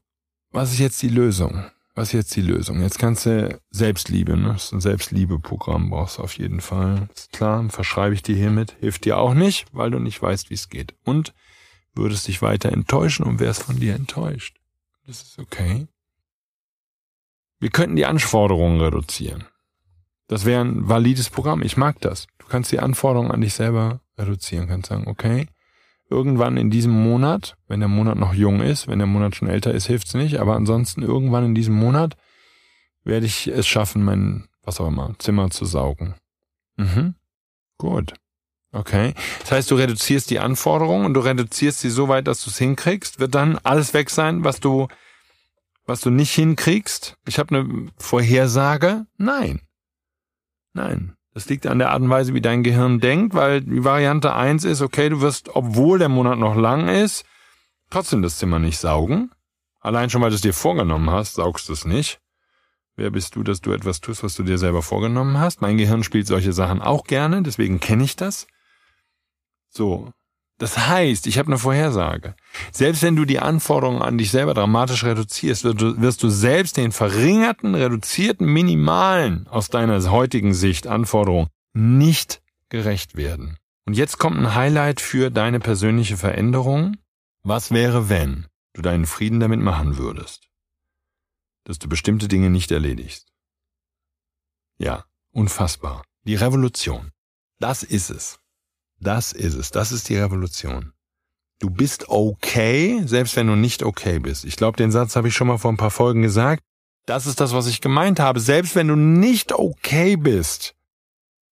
was 0.50 0.72
ist 0.72 0.78
jetzt 0.78 1.02
die 1.02 1.08
Lösung? 1.08 1.70
Was 1.98 2.10
ist 2.10 2.12
jetzt 2.12 2.36
die 2.36 2.42
Lösung? 2.42 2.80
Jetzt 2.80 3.00
kannst 3.00 3.26
du 3.26 3.60
Selbstliebe, 3.70 4.36
ne? 4.36 4.52
Das 4.52 4.66
ist 4.66 4.72
ein 4.72 4.80
Selbstliebeprogramm 4.80 5.90
brauchst 5.90 6.18
du 6.18 6.22
auf 6.22 6.38
jeden 6.38 6.60
Fall. 6.60 7.08
Ist 7.12 7.32
klar, 7.32 7.68
verschreibe 7.70 8.14
ich 8.14 8.22
dir 8.22 8.36
hiermit. 8.36 8.76
Hilft 8.78 9.04
dir 9.04 9.18
auch 9.18 9.34
nicht, 9.34 9.66
weil 9.72 9.90
du 9.90 9.98
nicht 9.98 10.22
weißt, 10.22 10.48
wie 10.48 10.54
es 10.54 10.68
geht. 10.68 10.94
Und 11.02 11.34
würdest 11.94 12.28
dich 12.28 12.40
weiter 12.40 12.70
enttäuschen 12.70 13.26
und 13.26 13.40
wärst 13.40 13.64
von 13.64 13.80
dir 13.80 13.96
enttäuscht. 13.96 14.60
Das 15.08 15.22
ist 15.22 15.40
okay. 15.40 15.88
Wir 17.58 17.70
könnten 17.70 17.96
die 17.96 18.06
Anforderungen 18.06 18.80
reduzieren. 18.80 19.46
Das 20.28 20.44
wäre 20.44 20.60
ein 20.60 20.88
valides 20.88 21.30
Programm. 21.30 21.62
Ich 21.62 21.76
mag 21.76 22.00
das. 22.00 22.28
Du 22.38 22.46
kannst 22.46 22.70
die 22.70 22.78
Anforderungen 22.78 23.32
an 23.32 23.40
dich 23.40 23.54
selber 23.54 24.02
reduzieren. 24.16 24.68
Kannst 24.68 24.90
sagen, 24.90 25.08
okay, 25.08 25.48
irgendwann 26.10 26.56
in 26.56 26.70
diesem 26.70 26.92
Monat, 26.92 27.56
wenn 27.66 27.80
der 27.80 27.88
Monat 27.88 28.16
noch 28.16 28.34
jung 28.34 28.60
ist, 28.60 28.88
wenn 28.88 28.98
der 28.98 29.06
Monat 29.06 29.36
schon 29.36 29.48
älter 29.48 29.72
ist, 29.72 29.86
hilft's 29.86 30.14
nicht, 30.14 30.40
aber 30.40 30.56
ansonsten 30.56 31.02
irgendwann 31.02 31.44
in 31.44 31.54
diesem 31.54 31.74
Monat 31.74 32.16
werde 33.04 33.26
ich 33.26 33.46
es 33.48 33.66
schaffen, 33.66 34.04
mein, 34.04 34.48
was 34.62 34.80
auch 34.80 34.88
immer, 34.88 35.14
Zimmer 35.18 35.50
zu 35.50 35.64
saugen. 35.64 36.14
Mhm. 36.76 37.14
Gut. 37.78 38.14
Okay. 38.72 39.14
Das 39.40 39.52
heißt, 39.52 39.70
du 39.70 39.76
reduzierst 39.76 40.30
die 40.30 40.40
Anforderungen 40.40 41.06
und 41.06 41.14
du 41.14 41.20
reduzierst 41.20 41.80
sie 41.80 41.90
so 41.90 42.08
weit, 42.08 42.26
dass 42.26 42.44
du 42.44 42.50
es 42.50 42.58
hinkriegst. 42.58 43.18
Wird 43.18 43.34
dann 43.34 43.58
alles 43.62 43.94
weg 43.94 44.10
sein, 44.10 44.44
was 44.44 44.60
du, 44.60 44.88
was 45.86 46.00
du 46.00 46.10
nicht 46.10 46.32
hinkriegst? 46.32 47.16
Ich 47.26 47.38
habe 47.38 47.56
eine 47.56 47.90
Vorhersage? 47.96 49.06
Nein. 49.16 49.60
Nein. 50.74 51.17
Das 51.38 51.48
liegt 51.48 51.68
an 51.68 51.78
der 51.78 51.90
Art 51.90 52.02
und 52.02 52.10
Weise, 52.10 52.34
wie 52.34 52.40
dein 52.40 52.64
Gehirn 52.64 52.98
denkt, 52.98 53.32
weil 53.32 53.60
die 53.60 53.84
Variante 53.84 54.34
eins 54.34 54.64
ist, 54.64 54.80
okay, 54.80 55.08
du 55.08 55.20
wirst, 55.20 55.54
obwohl 55.54 56.00
der 56.00 56.08
Monat 56.08 56.36
noch 56.36 56.56
lang 56.56 56.88
ist, 56.88 57.24
trotzdem 57.90 58.22
das 58.22 58.38
Zimmer 58.38 58.58
nicht 58.58 58.76
saugen. 58.76 59.30
Allein 59.78 60.10
schon, 60.10 60.20
weil 60.20 60.30
du 60.30 60.34
es 60.34 60.40
dir 60.40 60.52
vorgenommen 60.52 61.10
hast, 61.10 61.34
saugst 61.34 61.68
du 61.68 61.74
es 61.74 61.84
nicht. 61.84 62.18
Wer 62.96 63.12
bist 63.12 63.36
du, 63.36 63.44
dass 63.44 63.60
du 63.60 63.70
etwas 63.70 64.00
tust, 64.00 64.24
was 64.24 64.34
du 64.34 64.42
dir 64.42 64.58
selber 64.58 64.82
vorgenommen 64.82 65.38
hast? 65.38 65.62
Mein 65.62 65.78
Gehirn 65.78 66.02
spielt 66.02 66.26
solche 66.26 66.52
Sachen 66.52 66.82
auch 66.82 67.04
gerne, 67.04 67.40
deswegen 67.42 67.78
kenne 67.78 68.02
ich 68.02 68.16
das. 68.16 68.48
So, 69.68 70.10
das 70.58 70.88
heißt, 70.88 71.26
ich 71.26 71.38
habe 71.38 71.48
eine 71.48 71.58
Vorhersage. 71.58 72.34
Selbst 72.72 73.02
wenn 73.02 73.16
du 73.16 73.24
die 73.24 73.38
Anforderungen 73.38 74.02
an 74.02 74.18
dich 74.18 74.30
selber 74.30 74.54
dramatisch 74.54 75.04
reduzierst, 75.04 75.64
wirst 75.64 76.22
du 76.22 76.28
selbst 76.28 76.76
den 76.76 76.92
verringerten, 76.92 77.74
reduzierten, 77.74 78.46
minimalen 78.46 79.46
aus 79.48 79.70
deiner 79.70 80.02
heutigen 80.10 80.54
Sicht 80.54 80.86
Anforderungen 80.86 81.48
nicht 81.74 82.42
gerecht 82.68 83.16
werden. 83.16 83.56
Und 83.86 83.94
jetzt 83.94 84.18
kommt 84.18 84.36
ein 84.36 84.54
Highlight 84.54 85.00
für 85.00 85.30
deine 85.30 85.60
persönliche 85.60 86.16
Veränderung. 86.16 86.96
Was 87.44 87.70
wäre 87.70 88.08
wenn? 88.10 88.46
du 88.78 88.82
deinen 88.82 89.06
Frieden 89.06 89.40
damit 89.40 89.60
machen 89.60 89.98
würdest, 89.98 90.48
dass 91.64 91.78
du 91.78 91.88
bestimmte 91.88 92.28
Dinge 92.28 92.48
nicht 92.48 92.70
erledigst. 92.70 93.32
Ja, 94.78 95.04
unfassbar. 95.32 96.04
Die 96.22 96.36
Revolution. 96.36 97.10
Das 97.58 97.82
ist 97.82 98.10
es. 98.10 98.38
Das 99.00 99.32
ist 99.32 99.54
es. 99.54 99.70
Das 99.70 99.92
ist 99.92 100.08
die 100.08 100.16
Revolution. 100.16 100.92
Du 101.60 101.70
bist 101.70 102.08
okay, 102.08 103.02
selbst 103.04 103.34
wenn 103.36 103.48
du 103.48 103.56
nicht 103.56 103.82
okay 103.82 104.20
bist. 104.20 104.44
Ich 104.44 104.56
glaube, 104.56 104.76
den 104.76 104.92
Satz 104.92 105.16
habe 105.16 105.28
ich 105.28 105.34
schon 105.34 105.48
mal 105.48 105.58
vor 105.58 105.72
ein 105.72 105.76
paar 105.76 105.90
Folgen 105.90 106.22
gesagt. 106.22 106.62
Das 107.06 107.26
ist 107.26 107.40
das, 107.40 107.52
was 107.52 107.66
ich 107.66 107.80
gemeint 107.80 108.20
habe. 108.20 108.38
Selbst 108.38 108.76
wenn 108.76 108.88
du 108.88 108.96
nicht 108.96 109.52
okay 109.52 110.16
bist. 110.16 110.74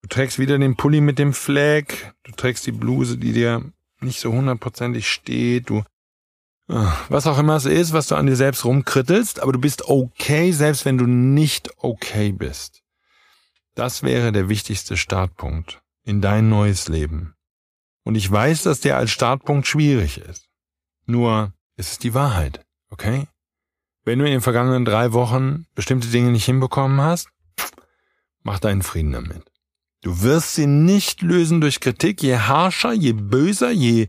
Du 0.03 0.09
trägst 0.09 0.39
wieder 0.39 0.59
den 0.59 0.77
Pulli 0.77 1.01
mit 1.01 1.19
dem 1.19 1.33
Fleck. 1.33 2.15
Du 2.23 2.33
trägst 2.33 2.67
die 2.67 2.73
Bluse, 2.73 3.19
die 3.19 3.33
dir 3.33 3.65
nicht 4.01 4.21
so 4.21 4.33
hundertprozentig 4.33 5.09
steht. 5.09 5.71
Du, 5.71 5.83
ah, 6.69 6.97
was 7.09 7.27
auch 7.27 7.39
immer 7.39 7.57
es 7.57 7.65
ist, 7.65 7.93
was 7.93 8.09
du 8.09 8.15
an 8.15 8.27
dir 8.27 8.37
selbst 8.37 8.65
rumkrittelst. 8.65 9.41
Aber 9.41 9.53
du 9.53 9.59
bist 9.59 9.89
okay, 9.89 10.53
selbst 10.53 10.85
wenn 10.85 10.99
du 10.99 11.07
nicht 11.07 11.71
okay 11.79 12.33
bist. 12.33 12.83
Das 13.75 14.03
wäre 14.03 14.31
der 14.33 14.49
wichtigste 14.49 14.97
Startpunkt 14.97 15.81
in 16.05 16.21
dein 16.21 16.49
neues 16.49 16.89
Leben. 16.89 17.36
Und 18.07 18.15
ich 18.15 18.31
weiß, 18.31 18.63
dass 18.63 18.79
der 18.79 18.97
als 18.99 19.11
Startpunkt 19.11 19.67
schwierig 19.67 20.19
ist. 20.19 20.49
Nur, 21.07 21.53
es 21.75 21.91
ist 21.91 22.05
die 22.05 22.15
Wahrheit, 22.15 22.65
okay? 22.89 23.27
Wenn 24.05 24.21
du 24.21 24.25
in 24.25 24.31
den 24.31 24.41
vergangenen 24.43 24.85
drei 24.85 25.13
Wochen 25.13 25.67
bestimmte 25.75 26.07
Dinge 26.07 26.31
nicht 26.31 26.45
hinbekommen 26.45 27.01
hast, 27.01 27.31
mach 28.45 28.61
deinen 28.61 28.83
Frieden 28.83 29.11
damit. 29.11 29.43
Du 30.03 30.23
wirst 30.23 30.55
sie 30.55 30.69
nicht 30.69 31.21
lösen 31.21 31.61
durch 31.61 31.81
Kritik. 31.81 32.23
Je 32.23 32.37
harscher, 32.37 32.93
je 32.93 33.13
böser, 33.13 33.73
je, 33.73 34.07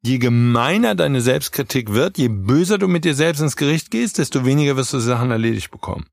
je 0.00 0.18
gemeiner 0.18 0.94
deine 0.94 1.20
Selbstkritik 1.20 1.92
wird, 1.92 2.18
je 2.18 2.28
böser 2.28 2.78
du 2.78 2.86
mit 2.86 3.04
dir 3.04 3.16
selbst 3.16 3.40
ins 3.40 3.56
Gericht 3.56 3.90
gehst, 3.90 4.18
desto 4.18 4.44
weniger 4.44 4.76
wirst 4.76 4.92
du 4.92 5.00
Sachen 5.00 5.32
erledigt 5.32 5.72
bekommen. 5.72 6.06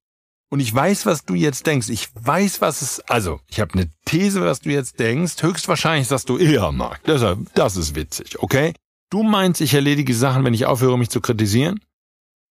Und 0.50 0.62
ich 0.62 0.74
weiß, 0.74 1.06
was 1.06 1.26
du 1.26 1.34
jetzt 1.34 1.68
denkst. 1.68 1.90
Ich 1.90 2.10
weiß, 2.16 2.62
was 2.62 2.82
es, 2.82 3.00
also, 3.02 3.42
ich 3.48 3.60
habe 3.60 3.74
eine 3.74 3.90
These, 4.06 4.42
was 4.42 4.62
du 4.62 4.70
jetzt 4.70 5.00
denkst. 5.00 5.42
Höchstwahrscheinlich 5.42 6.08
sagst 6.08 6.30
du, 6.30 6.38
ja, 6.38 6.72
Marc, 6.72 7.04
deshalb, 7.04 7.54
das 7.54 7.76
ist 7.76 7.96
witzig, 7.96 8.40
okay? 8.40 8.74
Du 9.10 9.24
meinst, 9.24 9.62
ich 9.62 9.74
erledige 9.74 10.14
Sachen, 10.14 10.46
wenn 10.46 10.54
ich 10.54 10.66
aufhöre, 10.66 10.98
mich 10.98 11.10
zu 11.10 11.22
kritisieren? 11.22 11.80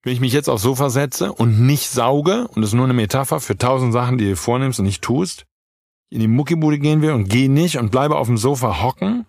Wenn 0.03 0.13
ich 0.13 0.21
mich 0.21 0.33
jetzt 0.33 0.49
aufs 0.49 0.63
Sofa 0.63 0.91
setze 0.91 1.33
und 1.33 1.61
nicht 1.61 1.89
sauge, 1.89 2.49
und 2.49 2.63
das 2.63 2.71
ist 2.71 2.75
nur 2.75 2.85
eine 2.85 2.95
Metapher 2.95 3.41
für 3.41 3.57
tausend 3.57 3.93
Sachen, 3.93 4.19
die 4.19 4.29
du 4.29 4.37
vornimmst 4.37 4.79
und 4.79 4.87
nicht 4.87 5.03
tust, 5.03 5.47
in 6.11 6.21
die 6.21 6.29
Muckibude 6.29 6.79
gehen 6.79 7.03
will 7.03 7.13
und 7.13 7.29
geh 7.29 7.49
nicht 7.49 7.79
und 7.79 7.91
bleibe 7.91 8.17
auf 8.17 8.27
dem 8.27 8.37
Sofa 8.37 8.83
hocken, 8.83 9.27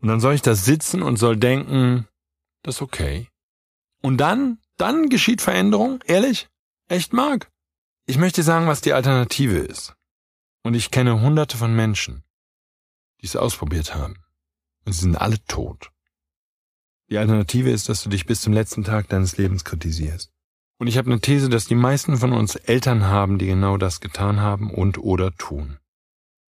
und 0.00 0.08
dann 0.08 0.20
soll 0.20 0.34
ich 0.34 0.42
da 0.42 0.56
sitzen 0.56 1.02
und 1.02 1.16
soll 1.16 1.36
denken, 1.36 2.08
das 2.64 2.76
ist 2.76 2.82
okay. 2.82 3.28
Und 4.02 4.18
dann, 4.18 4.58
dann 4.76 5.08
geschieht 5.08 5.40
Veränderung? 5.40 6.02
Ehrlich? 6.06 6.48
Echt, 6.88 7.12
Marc? 7.12 7.51
Ich 8.06 8.18
möchte 8.18 8.42
sagen, 8.42 8.66
was 8.66 8.80
die 8.80 8.92
Alternative 8.92 9.58
ist. 9.58 9.94
Und 10.64 10.74
ich 10.74 10.90
kenne 10.90 11.20
hunderte 11.20 11.56
von 11.56 11.74
Menschen, 11.74 12.24
die 13.20 13.26
es 13.26 13.36
ausprobiert 13.36 13.94
haben. 13.94 14.16
Und 14.84 14.92
sie 14.92 15.02
sind 15.02 15.16
alle 15.16 15.42
tot. 15.44 15.90
Die 17.10 17.18
Alternative 17.18 17.70
ist, 17.70 17.88
dass 17.88 18.02
du 18.02 18.08
dich 18.08 18.26
bis 18.26 18.40
zum 18.40 18.52
letzten 18.52 18.84
Tag 18.84 19.08
deines 19.08 19.36
Lebens 19.36 19.64
kritisierst. 19.64 20.32
Und 20.78 20.88
ich 20.88 20.98
habe 20.98 21.10
eine 21.10 21.20
These, 21.20 21.48
dass 21.48 21.66
die 21.66 21.76
meisten 21.76 22.16
von 22.16 22.32
uns 22.32 22.56
Eltern 22.56 23.04
haben, 23.04 23.38
die 23.38 23.46
genau 23.46 23.76
das 23.76 24.00
getan 24.00 24.40
haben 24.40 24.72
und 24.72 24.98
oder 24.98 25.32
tun. 25.32 25.78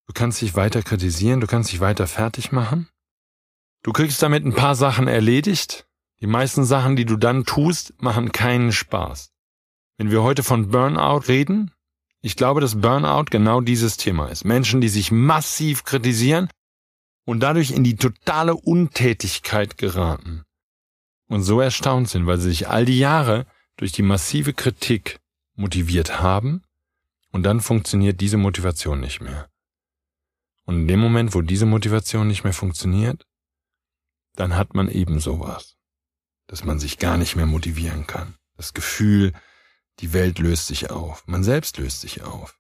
Du 0.08 0.14
kannst 0.14 0.42
dich 0.42 0.56
weiter 0.56 0.84
kritisieren, 0.84 1.42
du 1.42 1.48
kannst 1.48 1.72
dich 1.72 1.82
weiter 1.82 2.08
fertig 2.08 2.52
machen. 2.52 2.88
Du 3.84 3.92
kriegst 3.92 4.22
damit 4.22 4.46
ein 4.46 4.54
paar 4.54 4.76
Sachen 4.76 5.08
erledigt. 5.08 5.88
Die 6.22 6.28
meisten 6.28 6.64
Sachen, 6.64 6.96
die 6.96 7.06
du 7.06 7.18
dann 7.18 7.46
tust, 7.46 7.94
machen 8.02 8.32
keinen 8.32 8.72
Spaß. 8.72 9.31
Wenn 10.02 10.10
wir 10.10 10.24
heute 10.24 10.42
von 10.42 10.70
Burnout 10.70 11.28
reden, 11.28 11.70
ich 12.24 12.36
glaube, 12.36 12.60
dass 12.60 12.82
Burnout 12.82 13.26
genau 13.30 13.62
dieses 13.62 13.98
Thema 13.98 14.30
ist. 14.30 14.46
Menschen, 14.46 14.82
die 14.82 14.90
sich 14.90 15.12
massiv 15.12 15.84
kritisieren 15.84 16.50
und 17.24 17.42
dadurch 17.42 17.70
in 17.70 17.84
die 17.84 17.98
totale 17.98 18.56
Untätigkeit 18.56 19.78
geraten. 19.78 20.42
Und 21.28 21.44
so 21.44 21.62
erstaunt 21.62 22.10
sind, 22.10 22.26
weil 22.26 22.40
sie 22.40 22.50
sich 22.50 22.68
all 22.68 22.84
die 22.84 22.98
Jahre 22.98 23.46
durch 23.78 23.92
die 23.92 24.02
massive 24.02 24.54
Kritik 24.54 25.20
motiviert 25.56 26.20
haben 26.20 26.64
und 27.32 27.44
dann 27.44 27.62
funktioniert 27.62 28.22
diese 28.22 28.38
Motivation 28.38 29.02
nicht 29.02 29.22
mehr. 29.22 29.52
Und 30.66 30.78
in 30.78 30.88
dem 30.88 31.00
Moment, 31.00 31.36
wo 31.36 31.44
diese 31.44 31.68
Motivation 31.68 32.28
nicht 32.28 32.44
mehr 32.44 32.54
funktioniert, 32.54 33.28
dann 34.36 34.56
hat 34.56 34.74
man 34.74 34.90
eben 34.90 35.20
sowas, 35.20 35.76
dass 36.48 36.64
man 36.64 36.80
sich 36.80 36.98
gar 36.98 37.18
nicht 37.18 37.36
mehr 37.36 37.46
motivieren 37.46 38.08
kann. 38.08 38.34
Das 38.58 38.74
Gefühl, 38.74 39.34
die 40.02 40.14
Welt 40.14 40.40
löst 40.40 40.68
sich 40.68 40.90
auf, 40.90 41.26
man 41.28 41.44
selbst 41.44 41.78
löst 41.78 42.02
sich 42.02 42.24
auf. 42.24 42.60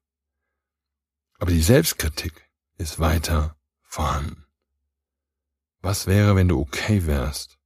Aber 1.39 1.51
die 1.51 1.63
Selbstkritik 1.63 2.49
ist 2.77 2.99
weiter 2.99 3.57
vorhanden. 3.81 4.45
Was 5.81 6.05
wäre, 6.05 6.35
wenn 6.35 6.47
du 6.47 6.59
okay 6.59 7.07
wärst, 7.07 7.57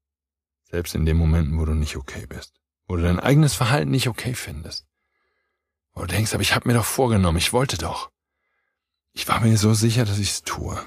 selbst 0.64 0.96
in 0.96 1.06
den 1.06 1.18
Momenten, 1.18 1.60
wo 1.60 1.66
du 1.66 1.74
nicht 1.74 1.98
okay 1.98 2.26
bist, 2.26 2.62
wo 2.88 2.96
du 2.96 3.04
dein 3.04 3.20
eigenes 3.20 3.54
Verhalten 3.54 3.92
nicht 3.92 4.08
okay 4.08 4.34
findest, 4.34 4.88
wo 5.92 6.02
du 6.02 6.08
denkst, 6.08 6.34
aber 6.34 6.42
ich 6.42 6.56
habe 6.56 6.70
mir 6.70 6.74
doch 6.74 6.86
vorgenommen, 6.86 7.38
ich 7.38 7.52
wollte 7.52 7.78
doch. 7.78 8.12
Ich 9.12 9.28
war 9.28 9.42
mir 9.42 9.58
so 9.58 9.74
sicher, 9.74 10.06
dass 10.06 10.20
ich 10.20 10.32
es 10.32 10.44
tue. 10.44 10.80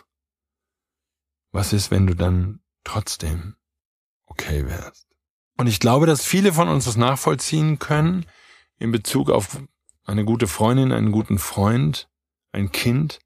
Was 1.51 1.75
ist, 1.75 1.91
wenn 1.91 2.07
du 2.07 2.15
dann 2.15 2.61
trotzdem 2.85 3.57
okay 4.25 4.67
wärst? 4.67 5.07
Und 5.59 5.67
ich 5.67 5.81
glaube, 5.81 6.07
dass 6.07 6.25
viele 6.25 6.55
von 6.55 6.69
uns 6.69 6.87
das 6.87 6.97
nachvollziehen 6.97 7.79
können, 7.79 8.25
in 8.79 8.93
Bezug 8.93 9.31
auf 9.31 9.61
eine 10.05 10.25
gute 10.25 10.47
Freundin, 10.47 10.93
einen 10.93 11.13
guten 11.13 11.39
Freund, 11.39 12.09
ein 12.53 12.73
Kind, 12.73 13.19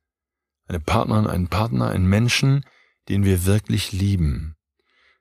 eine 0.66 0.80
Partnerin, 0.80 1.26
einen 1.26 1.48
Partner, 1.48 1.90
einen 1.90 2.06
Menschen, 2.06 2.64
den 3.08 3.24
wir 3.24 3.44
wirklich 3.44 3.92
lieben. 3.92 4.56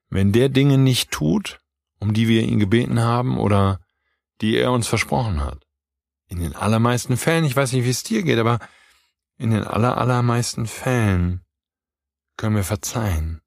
Wenn 0.09 0.31
der 0.31 0.49
Dinge 0.49 0.77
nicht 0.77 1.11
tut, 1.11 1.59
um 1.99 2.13
die 2.13 2.27
wir 2.27 2.43
ihn 2.43 2.59
gebeten 2.59 2.99
haben 2.99 3.37
oder 3.37 3.79
die 4.41 4.57
er 4.57 4.71
uns 4.71 4.87
versprochen 4.87 5.43
hat. 5.43 5.65
In 6.27 6.39
den 6.39 6.55
allermeisten 6.55 7.17
Fällen, 7.17 7.45
ich 7.45 7.55
weiß 7.55 7.73
nicht, 7.73 7.85
wie 7.85 7.89
es 7.89 8.03
dir 8.03 8.23
geht, 8.23 8.39
aber 8.39 8.59
in 9.37 9.51
den 9.51 9.63
aller, 9.63 9.97
allermeisten 9.97 10.65
Fällen 10.65 11.45
können 12.37 12.55
wir 12.55 12.63
verzeihen 12.63 13.41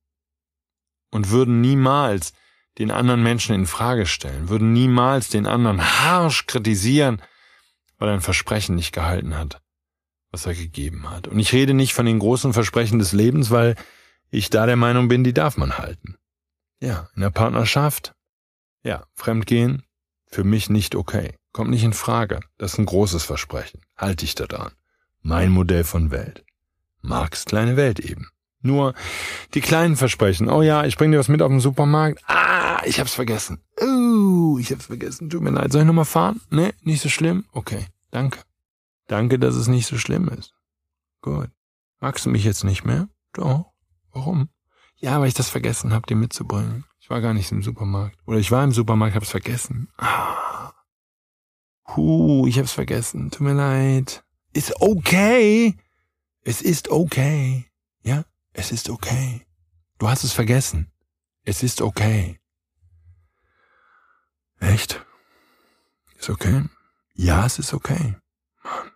und 1.11 1.31
würden 1.31 1.61
niemals 1.61 2.33
den 2.78 2.90
anderen 2.90 3.23
Menschen 3.23 3.54
in 3.54 3.66
Frage 3.66 4.07
stellen, 4.07 4.49
würden 4.49 4.73
niemals 4.73 5.28
den 5.28 5.47
anderen 5.47 5.81
harsch 5.83 6.47
kritisieren, 6.47 7.23
weil 7.99 8.09
er 8.09 8.14
ein 8.14 8.21
Versprechen 8.21 8.75
nicht 8.75 8.93
gehalten 8.93 9.37
hat, 9.37 9.61
was 10.31 10.47
er 10.47 10.54
gegeben 10.54 11.09
hat. 11.11 11.28
Und 11.28 11.38
ich 11.38 11.52
rede 11.52 11.75
nicht 11.75 11.95
von 11.95 12.07
den 12.07 12.19
großen 12.19 12.52
Versprechen 12.52 12.99
des 12.99 13.12
Lebens, 13.12 13.50
weil 13.50 13.76
ich 14.31 14.50
da 14.50 14.66
der 14.66 14.76
Meinung 14.76 15.09
bin, 15.09 15.23
die 15.23 15.35
darf 15.35 15.57
man 15.57 15.78
halten. 15.78 16.16
Ja, 16.81 17.09
in 17.14 17.23
der 17.23 17.31
Partnerschaft, 17.31 18.14
ja, 18.83 19.07
Fremdgehen, 19.14 19.85
für 20.26 20.45
mich 20.45 20.69
nicht 20.69 20.97
okay. 20.97 21.37
Kommt 21.52 21.71
nicht 21.71 21.85
in 21.85 21.93
Frage. 21.93 22.40
Das 22.59 22.73
ist 22.73 22.78
ein 22.78 22.87
großes 22.87 23.23
Versprechen. 23.23 23.81
Halte 23.97 24.25
ich 24.25 24.35
da 24.35 24.47
dran. 24.47 24.73
Mein 25.23 25.50
Modell 25.50 25.85
von 25.85 26.11
Welt. 26.11 26.45
Marx 27.00 27.45
kleine 27.45 27.76
Welt 27.76 28.00
eben. 28.00 28.28
Nur 28.64 28.94
die 29.52 29.61
kleinen 29.61 29.94
Versprechen. 29.94 30.49
Oh 30.49 30.62
ja, 30.62 30.85
ich 30.85 30.97
bring 30.97 31.12
dir 31.12 31.18
was 31.18 31.28
mit 31.28 31.42
auf 31.42 31.50
den 31.50 31.61
Supermarkt. 31.61 32.23
Ah, 32.26 32.80
ich 32.87 32.99
hab's 32.99 33.12
vergessen. 33.12 33.61
Oh, 33.78 34.56
ich 34.59 34.73
hab's 34.73 34.87
vergessen. 34.87 35.28
Tut 35.28 35.42
mir 35.42 35.50
leid. 35.50 35.71
Soll 35.71 35.83
ich 35.83 35.87
nochmal 35.87 36.06
fahren? 36.06 36.40
Nee, 36.49 36.73
nicht 36.83 37.02
so 37.02 37.11
schlimm? 37.11 37.44
Okay, 37.52 37.87
danke. 38.11 38.40
Danke, 39.06 39.38
dass 39.38 39.54
es 39.54 39.68
nicht 39.68 39.87
so 39.87 39.99
schlimm 39.99 40.28
ist. 40.28 40.54
Gut. 41.21 41.50
Magst 42.00 42.25
du 42.25 42.30
mich 42.30 42.42
jetzt 42.44 42.64
nicht 42.64 42.87
mehr? 42.87 43.09
Doch. 43.35 43.66
Warum? 44.12 44.49
Ja, 44.97 45.21
weil 45.21 45.28
ich 45.28 45.35
das 45.35 45.50
vergessen 45.50 45.92
hab, 45.92 46.06
dir 46.06 46.16
mitzubringen. 46.16 46.87
Ich 47.00 47.11
war 47.11 47.21
gar 47.21 47.35
nicht 47.35 47.52
im 47.52 47.62
Supermarkt. 47.62 48.16
Oder 48.25 48.38
ich 48.38 48.50
war 48.50 48.64
im 48.64 48.73
Supermarkt, 48.73 49.14
hab's 49.14 49.30
vergessen. 49.30 49.90
Ah. 49.99 50.73
Huh, 51.94 52.47
ich 52.47 52.59
hab's 52.59 52.73
vergessen. 52.73 53.30
Tut 53.30 53.42
mir 53.42 53.52
leid. 53.52 54.25
Ist 54.54 54.80
okay. 54.80 55.76
Es 56.44 56.62
ist 56.62 56.90
okay. 56.90 57.66
Ja? 58.02 58.25
Es 58.55 58.71
ist 58.71 58.89
okay. 58.89 59.47
Du 59.99 60.09
hast 60.09 60.25
es 60.25 60.33
vergessen. 60.33 60.91
Es 61.45 61.63
ist 61.63 61.83
okay. 61.83 62.39
Echt? 64.61 65.05
Ist 66.19 66.31
okay? 66.31 66.65
Ja, 67.15 67.45
es 67.45 67.59
ist 67.59 67.75
okay. 67.75 68.17
Mann. 68.63 68.91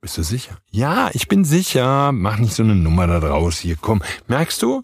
Bist 0.00 0.16
du 0.16 0.22
sicher? 0.22 0.58
Ja, 0.70 1.10
ich 1.12 1.28
bin 1.28 1.44
sicher. 1.44 2.10
Mach 2.12 2.38
nicht 2.38 2.54
so 2.54 2.62
eine 2.62 2.74
Nummer 2.74 3.06
da 3.06 3.20
draus 3.20 3.58
hier. 3.58 3.76
Komm. 3.76 4.02
Merkst 4.26 4.62
du? 4.62 4.82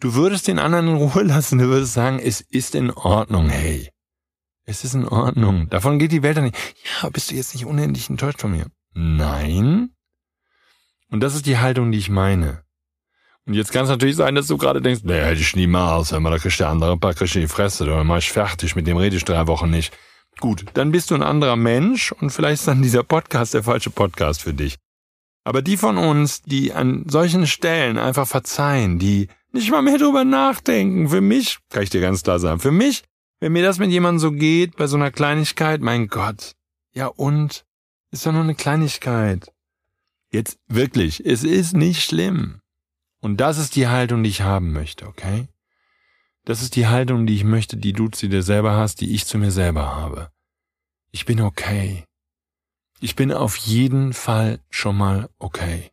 Du 0.00 0.14
würdest 0.14 0.48
den 0.48 0.58
anderen 0.58 0.88
in 0.88 0.96
Ruhe 0.96 1.22
lassen. 1.22 1.58
Du 1.58 1.68
würdest 1.68 1.94
sagen, 1.94 2.18
es 2.18 2.40
ist 2.40 2.74
in 2.74 2.90
Ordnung. 2.90 3.48
Hey. 3.48 3.90
Es 4.64 4.82
ist 4.82 4.94
in 4.94 5.06
Ordnung. 5.06 5.68
Davon 5.70 6.00
geht 6.00 6.10
die 6.10 6.22
Welt 6.24 6.36
nicht. 6.38 6.56
Ja, 7.00 7.08
bist 7.10 7.30
du 7.30 7.36
jetzt 7.36 7.54
nicht 7.54 7.64
unendlich 7.64 8.10
enttäuscht 8.10 8.40
von 8.40 8.50
mir? 8.50 8.66
Nein. 8.92 9.94
Und 11.10 11.20
das 11.20 11.36
ist 11.36 11.46
die 11.46 11.58
Haltung, 11.58 11.92
die 11.92 11.98
ich 11.98 12.10
meine. 12.10 12.64
Und 13.48 13.54
jetzt 13.54 13.72
kann 13.72 13.84
es 13.84 13.88
natürlich 13.88 14.16
sein, 14.16 14.34
dass 14.34 14.46
du 14.46 14.58
gerade 14.58 14.82
denkst, 14.82 15.00
nee, 15.04 15.22
hätte 15.22 15.40
ich 15.40 15.56
niemals, 15.56 16.12
hör 16.12 16.20
mal, 16.20 16.28
da 16.28 16.36
kriegst 16.36 16.60
du 16.60 16.64
der 16.64 16.70
andere 16.70 16.92
ein 16.92 17.00
paar 17.00 17.14
du 17.14 17.24
in 17.24 17.40
die 17.40 17.46
Fresse, 17.46 17.86
dann 17.86 18.06
mach 18.06 18.18
ich 18.18 18.30
fertig, 18.30 18.76
mit 18.76 18.86
dem 18.86 18.98
rede 18.98 19.16
ich 19.16 19.24
drei 19.24 19.46
Wochen 19.46 19.70
nicht. 19.70 19.96
Gut, 20.38 20.66
dann 20.74 20.92
bist 20.92 21.10
du 21.10 21.14
ein 21.14 21.22
anderer 21.22 21.56
Mensch 21.56 22.12
und 22.12 22.28
vielleicht 22.28 22.60
ist 22.60 22.68
dann 22.68 22.82
dieser 22.82 23.04
Podcast 23.04 23.54
der 23.54 23.62
falsche 23.62 23.88
Podcast 23.88 24.42
für 24.42 24.52
dich. 24.52 24.76
Aber 25.44 25.62
die 25.62 25.78
von 25.78 25.96
uns, 25.96 26.42
die 26.42 26.74
an 26.74 27.06
solchen 27.08 27.46
Stellen 27.46 27.96
einfach 27.96 28.28
verzeihen, 28.28 28.98
die 28.98 29.28
nicht 29.52 29.70
mal 29.70 29.80
mehr 29.80 29.96
drüber 29.96 30.24
nachdenken, 30.24 31.08
für 31.08 31.22
mich, 31.22 31.56
kann 31.70 31.84
ich 31.84 31.90
dir 31.90 32.02
ganz 32.02 32.22
klar 32.22 32.38
sagen, 32.38 32.60
für 32.60 32.70
mich, 32.70 33.02
wenn 33.40 33.52
mir 33.52 33.62
das 33.62 33.78
mit 33.78 33.90
jemandem 33.90 34.18
so 34.18 34.30
geht, 34.30 34.76
bei 34.76 34.86
so 34.86 34.98
einer 34.98 35.10
Kleinigkeit, 35.10 35.80
mein 35.80 36.08
Gott, 36.08 36.52
ja 36.92 37.06
und? 37.06 37.64
Ist 38.10 38.26
doch 38.26 38.32
nur 38.32 38.42
eine 38.42 38.54
Kleinigkeit. 38.54 39.50
Jetzt 40.30 40.58
wirklich, 40.68 41.24
es 41.24 41.44
ist 41.44 41.74
nicht 41.74 42.04
schlimm. 42.04 42.60
Und 43.20 43.38
das 43.38 43.58
ist 43.58 43.76
die 43.76 43.88
Haltung, 43.88 44.22
die 44.22 44.30
ich 44.30 44.42
haben 44.42 44.72
möchte, 44.72 45.06
okay? 45.06 45.48
Das 46.44 46.62
ist 46.62 46.76
die 46.76 46.86
Haltung, 46.86 47.26
die 47.26 47.34
ich 47.34 47.44
möchte, 47.44 47.76
die 47.76 47.92
du 47.92 48.08
zu 48.08 48.28
dir 48.28 48.42
selber 48.42 48.76
hast, 48.76 49.00
die 49.00 49.14
ich 49.14 49.26
zu 49.26 49.38
mir 49.38 49.50
selber 49.50 49.94
habe. 49.96 50.30
Ich 51.10 51.26
bin 51.26 51.40
okay. 51.40 52.04
Ich 53.00 53.16
bin 53.16 53.32
auf 53.32 53.56
jeden 53.56 54.12
Fall 54.12 54.60
schon 54.70 54.96
mal 54.96 55.28
okay. 55.38 55.90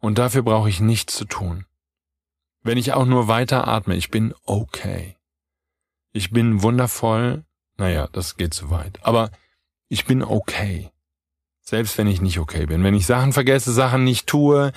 Und 0.00 0.18
dafür 0.18 0.42
brauche 0.42 0.68
ich 0.68 0.80
nichts 0.80 1.16
zu 1.16 1.24
tun. 1.24 1.66
Wenn 2.62 2.78
ich 2.78 2.92
auch 2.92 3.04
nur 3.04 3.28
weiter 3.28 3.68
atme, 3.68 3.96
ich 3.96 4.10
bin 4.10 4.34
okay. 4.44 5.16
Ich 6.12 6.30
bin 6.30 6.62
wundervoll, 6.62 7.44
naja, 7.76 8.08
das 8.12 8.36
geht 8.36 8.54
zu 8.54 8.70
weit, 8.70 9.00
aber 9.02 9.30
ich 9.88 10.04
bin 10.04 10.22
okay. 10.22 10.90
Selbst 11.64 11.96
wenn 11.96 12.06
ich 12.06 12.20
nicht 12.20 12.38
okay 12.38 12.66
bin. 12.66 12.84
Wenn 12.84 12.94
ich 12.94 13.06
Sachen 13.06 13.32
vergesse, 13.32 13.72
Sachen 13.72 14.04
nicht 14.04 14.26
tue. 14.26 14.72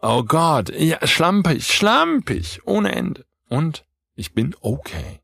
Oh 0.00 0.22
Gott, 0.22 0.70
ja, 0.70 1.04
schlampig, 1.04 1.66
schlampig, 1.66 2.60
ohne 2.64 2.94
Ende. 2.94 3.26
Und 3.48 3.84
ich 4.14 4.34
bin 4.34 4.54
okay. 4.60 5.20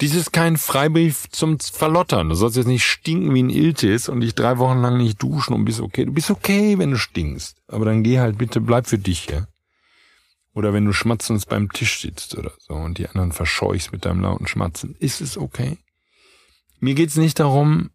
Dies 0.00 0.14
ist 0.14 0.32
kein 0.32 0.56
Freibrief 0.56 1.28
zum 1.30 1.60
Verlottern. 1.60 2.30
Du 2.30 2.34
sollst 2.34 2.56
jetzt 2.56 2.66
nicht 2.66 2.84
stinken 2.84 3.32
wie 3.32 3.42
ein 3.42 3.50
Iltis 3.50 4.08
und 4.08 4.20
dich 4.20 4.34
drei 4.34 4.58
Wochen 4.58 4.80
lang 4.80 4.96
nicht 4.96 5.22
duschen 5.22 5.54
und 5.54 5.64
bist 5.64 5.80
okay. 5.80 6.04
Du 6.04 6.12
bist 6.12 6.30
okay, 6.30 6.78
wenn 6.78 6.90
du 6.90 6.98
stinkst. 6.98 7.58
Aber 7.68 7.84
dann 7.84 8.02
geh 8.02 8.18
halt 8.18 8.36
bitte, 8.36 8.60
bleib 8.60 8.86
für 8.86 8.98
dich, 8.98 9.26
ja. 9.26 9.46
Oder 10.52 10.72
wenn 10.72 10.84
du 10.84 10.92
schmatzend 10.92 11.46
beim 11.48 11.70
Tisch 11.70 12.00
sitzt 12.00 12.36
oder 12.36 12.52
so 12.58 12.74
und 12.74 12.98
die 12.98 13.08
anderen 13.08 13.30
verscheuchst 13.30 13.92
mit 13.92 14.04
deinem 14.04 14.20
lauten 14.22 14.48
Schmatzen. 14.48 14.96
Ist 14.98 15.20
es 15.20 15.38
okay? 15.38 15.78
Mir 16.80 16.94
geht's 16.94 17.16
nicht 17.16 17.38
darum, 17.38 17.90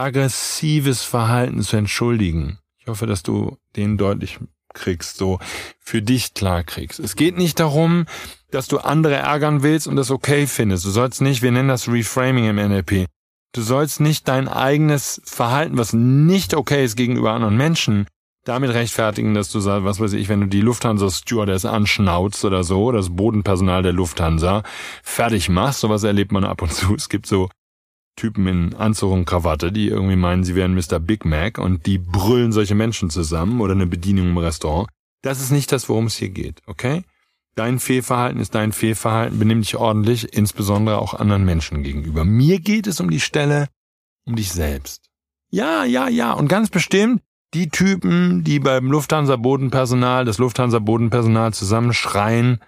aggressives 0.00 1.02
Verhalten 1.02 1.62
zu 1.62 1.76
entschuldigen. 1.76 2.58
Ich 2.78 2.86
hoffe, 2.86 3.06
dass 3.06 3.22
du 3.22 3.58
den 3.76 3.98
deutlich 3.98 4.38
kriegst, 4.72 5.16
so 5.16 5.38
für 5.78 6.02
dich 6.02 6.34
klar 6.34 6.62
kriegst. 6.62 7.00
Es 7.00 7.16
geht 7.16 7.36
nicht 7.36 7.60
darum, 7.60 8.06
dass 8.50 8.68
du 8.68 8.78
andere 8.78 9.14
ärgern 9.14 9.62
willst 9.62 9.86
und 9.86 9.96
das 9.96 10.10
okay 10.10 10.46
findest. 10.46 10.84
Du 10.84 10.90
sollst 10.90 11.20
nicht, 11.20 11.42
wir 11.42 11.52
nennen 11.52 11.68
das 11.68 11.88
Reframing 11.88 12.46
im 12.46 12.56
NLP. 12.56 13.06
Du 13.52 13.62
sollst 13.62 14.00
nicht 14.00 14.28
dein 14.28 14.48
eigenes 14.48 15.20
Verhalten, 15.24 15.76
was 15.76 15.92
nicht 15.92 16.54
okay 16.54 16.84
ist 16.84 16.96
gegenüber 16.96 17.32
anderen 17.32 17.56
Menschen, 17.56 18.06
damit 18.44 18.70
rechtfertigen, 18.70 19.34
dass 19.34 19.50
du 19.50 19.60
sagst, 19.60 19.84
was 19.84 20.00
weiß 20.00 20.12
ich, 20.12 20.28
wenn 20.28 20.40
du 20.40 20.46
die 20.46 20.60
Lufthansa 20.60 21.10
Stewardess 21.10 21.64
anschnauzt 21.64 22.44
oder 22.44 22.62
so, 22.62 22.92
das 22.92 23.10
Bodenpersonal 23.10 23.82
der 23.82 23.92
Lufthansa 23.92 24.62
fertig 25.02 25.48
machst, 25.48 25.80
sowas 25.80 26.04
erlebt 26.04 26.32
man 26.32 26.44
ab 26.44 26.62
und 26.62 26.72
zu. 26.72 26.94
Es 26.94 27.08
gibt 27.08 27.26
so 27.26 27.50
Typen 28.16 28.46
in 28.46 28.74
Anzug 28.74 29.12
und 29.12 29.24
Krawatte, 29.24 29.72
die 29.72 29.88
irgendwie 29.88 30.16
meinen, 30.16 30.44
sie 30.44 30.54
wären 30.54 30.74
Mr. 30.74 30.98
Big 30.98 31.24
Mac 31.24 31.58
und 31.58 31.86
die 31.86 31.98
brüllen 31.98 32.52
solche 32.52 32.74
Menschen 32.74 33.10
zusammen 33.10 33.60
oder 33.60 33.72
eine 33.72 33.86
Bedienung 33.86 34.28
im 34.28 34.38
Restaurant. 34.38 34.88
Das 35.22 35.40
ist 35.40 35.50
nicht 35.50 35.72
das, 35.72 35.88
worum 35.88 36.06
es 36.06 36.16
hier 36.16 36.30
geht, 36.30 36.62
okay? 36.66 37.04
Dein 37.56 37.78
Fehlverhalten 37.78 38.40
ist 38.40 38.54
dein 38.54 38.72
Fehlverhalten, 38.72 39.38
benimm 39.38 39.60
dich 39.60 39.76
ordentlich, 39.76 40.34
insbesondere 40.34 40.98
auch 40.98 41.14
anderen 41.14 41.44
Menschen 41.44 41.82
gegenüber. 41.82 42.24
Mir 42.24 42.60
geht 42.60 42.86
es 42.86 43.00
um 43.00 43.10
die 43.10 43.20
Stelle, 43.20 43.68
um 44.24 44.36
dich 44.36 44.52
selbst. 44.52 45.10
Ja, 45.50 45.84
ja, 45.84 46.08
ja, 46.08 46.32
und 46.32 46.48
ganz 46.48 46.70
bestimmt 46.70 47.22
die 47.54 47.68
Typen, 47.68 48.44
die 48.44 48.60
beim 48.60 48.90
Lufthansa 48.90 49.36
Bodenpersonal, 49.36 50.24
das 50.24 50.38
Lufthansa 50.38 50.78
Bodenpersonal 50.78 51.52
zusammenschreien, 51.52 52.60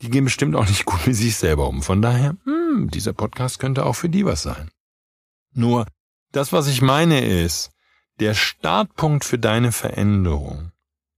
die 0.00 0.10
gehen 0.10 0.24
bestimmt 0.24 0.56
auch 0.56 0.66
nicht 0.66 0.84
gut 0.86 1.06
mit 1.06 1.16
sich 1.16 1.36
selber 1.36 1.68
um. 1.68 1.82
Von 1.82 2.00
daher, 2.02 2.36
hm, 2.44 2.90
dieser 2.90 3.12
Podcast 3.12 3.58
könnte 3.58 3.84
auch 3.84 3.94
für 3.94 4.08
die 4.08 4.24
was 4.24 4.42
sein. 4.42 4.70
Nur, 5.54 5.86
das, 6.32 6.52
was 6.52 6.66
ich 6.66 6.82
meine, 6.82 7.24
ist, 7.24 7.70
der 8.20 8.34
Startpunkt 8.34 9.24
für 9.24 9.38
deine 9.38 9.72
Veränderung 9.72 10.72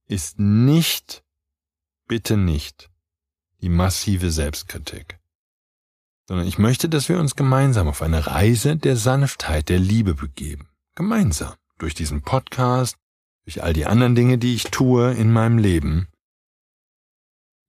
ist 0.07 0.39
nicht, 0.39 1.23
bitte 2.07 2.37
nicht, 2.37 2.89
die 3.61 3.69
massive 3.69 4.31
Selbstkritik, 4.31 5.19
sondern 6.27 6.47
ich 6.47 6.57
möchte, 6.57 6.87
dass 6.89 7.09
wir 7.09 7.19
uns 7.19 7.35
gemeinsam 7.35 7.87
auf 7.87 8.01
eine 8.01 8.27
Reise 8.27 8.77
der 8.77 8.95
Sanftheit, 8.95 9.69
der 9.69 9.79
Liebe 9.79 10.13
begeben. 10.13 10.69
Gemeinsam. 10.95 11.53
Durch 11.77 11.93
diesen 11.93 12.21
Podcast, 12.21 12.97
durch 13.45 13.63
all 13.63 13.73
die 13.73 13.85
anderen 13.85 14.15
Dinge, 14.15 14.37
die 14.37 14.55
ich 14.55 14.65
tue 14.65 15.13
in 15.13 15.31
meinem 15.31 15.57
Leben, 15.57 16.07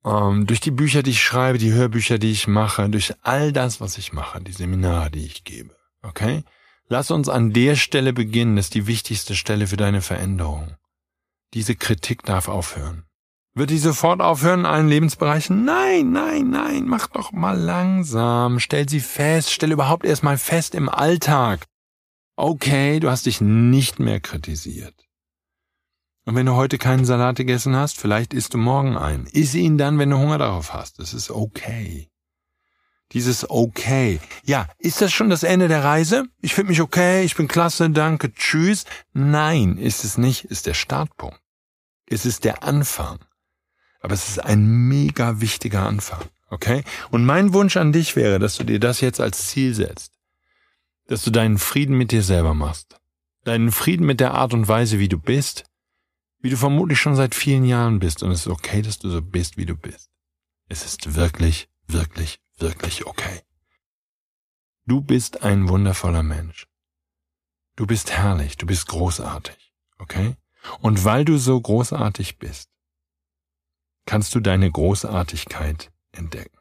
ähm, 0.05 0.47
durch 0.47 0.61
die 0.61 0.71
Bücher, 0.71 1.03
die 1.03 1.11
ich 1.11 1.23
schreibe, 1.23 1.59
die 1.59 1.73
Hörbücher, 1.73 2.19
die 2.19 2.33
ich 2.33 2.49
mache, 2.49 2.89
durch 2.89 3.15
all 3.23 3.53
das, 3.53 3.81
was 3.81 3.99
ich 3.99 4.13
mache, 4.13 4.41
die 4.41 4.53
Seminare, 4.53 5.11
die 5.11 5.27
ich 5.27 5.45
gebe. 5.45 5.77
Okay? 6.03 6.45
Lass 6.91 7.11
uns 7.11 7.29
an 7.29 7.53
der 7.53 7.77
Stelle 7.77 8.15
beginnen, 8.15 8.57
ist 8.57 8.75
die 8.75 8.87
wichtigste 8.87 9.35
Stelle 9.37 9.67
für 9.67 9.77
deine 9.77 10.01
Veränderung. 10.01 10.75
Diese 11.53 11.75
Kritik 11.75 12.23
darf 12.23 12.49
aufhören. 12.49 13.05
Wird 13.55 13.71
die 13.71 13.79
sofort 13.79 14.23
aufhören 14.23 14.61
in 14.61 14.67
allen 14.67 14.89
Lebensbereichen? 14.89 15.65
Nein, 15.65 16.13
nein, 16.13 16.49
nein, 16.51 16.87
mach 16.87 17.09
doch 17.09 17.33
mal 17.33 17.59
langsam. 17.59 18.59
Stell 18.61 18.89
sie 18.89 19.01
fest, 19.01 19.51
stell 19.51 19.73
überhaupt 19.73 20.05
erstmal 20.05 20.39
fest 20.39 20.75
im 20.75 20.89
Alltag. 20.89 21.67
Okay, 22.37 23.01
du 23.01 23.11
hast 23.11 23.27
dich 23.27 23.41
nicht 23.41 23.99
mehr 23.99 24.21
kritisiert. 24.21 24.95
Und 26.25 26.37
wenn 26.37 26.47
du 26.47 26.55
heute 26.55 26.79
keinen 26.79 27.05
Salat 27.05 27.37
gegessen 27.37 27.75
hast, 27.75 27.99
vielleicht 27.99 28.33
isst 28.33 28.55
du 28.55 28.59
morgen 28.59 28.97
einen. 28.97 29.27
Iss 29.27 29.55
ihn 29.55 29.77
dann, 29.77 29.99
wenn 29.99 30.11
du 30.11 30.19
Hunger 30.19 30.39
darauf 30.39 30.73
hast. 30.73 30.99
Das 31.01 31.13
ist 31.13 31.31
okay. 31.31 32.09
Dieses 33.13 33.49
okay. 33.49 34.21
Ja, 34.45 34.69
ist 34.79 35.01
das 35.01 35.13
schon 35.13 35.31
das 35.31 35.43
Ende 35.43 35.69
der 35.69 35.83
Reise? 35.83 36.25
Ich 36.41 36.55
finde 36.55 36.71
mich 36.71 36.81
okay, 36.81 37.25
ich 37.25 37.37
bin 37.37 37.49
klasse, 37.49 37.89
danke, 37.91 38.33
tschüss. 38.35 38.85
Nein, 39.15 39.79
ist 39.79 40.05
es 40.05 40.19
nicht, 40.19 40.45
ist 40.45 40.67
der 40.67 40.75
Startpunkt. 40.75 41.41
Es 42.07 42.27
ist 42.27 42.45
der 42.45 42.63
Anfang. 42.65 43.19
Aber 44.01 44.15
es 44.15 44.29
ist 44.29 44.45
ein 44.45 44.67
mega 44.67 45.41
wichtiger 45.41 45.87
Anfang. 45.87 46.23
Okay? 46.51 46.85
Und 47.11 47.25
mein 47.25 47.53
Wunsch 47.53 47.77
an 47.77 47.93
dich 47.93 48.17
wäre, 48.17 48.39
dass 48.39 48.57
du 48.57 48.65
dir 48.65 48.81
das 48.81 49.01
jetzt 49.01 49.21
als 49.21 49.49
Ziel 49.49 49.75
setzt. 49.75 50.13
Dass 51.07 51.23
du 51.23 51.31
deinen 51.31 51.59
Frieden 51.59 51.97
mit 51.97 52.13
dir 52.13 52.23
selber 52.23 52.55
machst. 52.55 52.97
Deinen 53.45 53.73
Frieden 53.73 54.07
mit 54.07 54.21
der 54.21 54.35
Art 54.35 54.53
und 54.53 54.69
Weise, 54.69 54.99
wie 54.99 55.09
du 55.09 55.19
bist. 55.19 55.65
Wie 56.41 56.51
du 56.51 56.57
vermutlich 56.57 57.01
schon 57.01 57.17
seit 57.17 57.35
vielen 57.35 57.65
Jahren 57.65 57.99
bist. 57.99 58.23
Und 58.23 58.31
es 58.31 58.41
ist 58.41 58.49
okay, 58.49 58.83
dass 58.83 58.99
du 58.99 59.11
so 59.11 59.23
bist, 59.23 59.57
wie 59.57 59.67
du 59.67 59.75
bist. 59.75 60.11
Es 60.69 60.85
ist 60.85 61.15
wirklich, 61.15 61.69
wirklich, 61.87 62.41
wirklich 62.61 63.07
okay. 63.07 63.43
Du 64.87 65.01
bist 65.01 65.43
ein 65.43 65.69
wundervoller 65.69 66.23
Mensch. 66.23 66.67
Du 67.77 67.87
bist 67.87 68.11
herrlich, 68.11 68.57
du 68.57 68.67
bist 68.67 68.89
großartig, 68.89 69.73
okay? 69.99 70.37
Und 70.81 71.05
weil 71.05 71.25
du 71.25 71.39
so 71.39 71.61
großartig 71.61 72.39
bist, 72.39 72.71
kannst 74.07 74.35
du 74.35 74.41
deine 74.41 74.71
Großartigkeit 74.71 75.93
entdecken. 76.13 76.59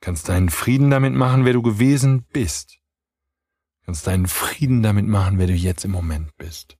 Kannst 0.00 0.28
deinen 0.28 0.50
Frieden 0.50 0.90
damit 0.90 1.14
machen, 1.14 1.44
wer 1.44 1.52
du 1.52 1.62
gewesen 1.62 2.26
bist. 2.32 2.78
Kannst 3.84 4.06
deinen 4.06 4.26
Frieden 4.26 4.82
damit 4.82 5.06
machen, 5.06 5.38
wer 5.38 5.46
du 5.46 5.54
jetzt 5.54 5.84
im 5.84 5.92
Moment 5.92 6.36
bist. 6.36 6.76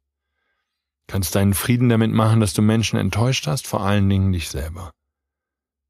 Kannst 1.06 1.36
deinen 1.36 1.54
Frieden 1.54 1.88
damit 1.88 2.12
machen, 2.12 2.40
dass 2.40 2.52
du 2.52 2.62
Menschen 2.62 2.98
enttäuscht 2.98 3.46
hast, 3.46 3.66
vor 3.66 3.82
allen 3.82 4.08
Dingen 4.08 4.32
dich 4.32 4.48
selber 4.48 4.92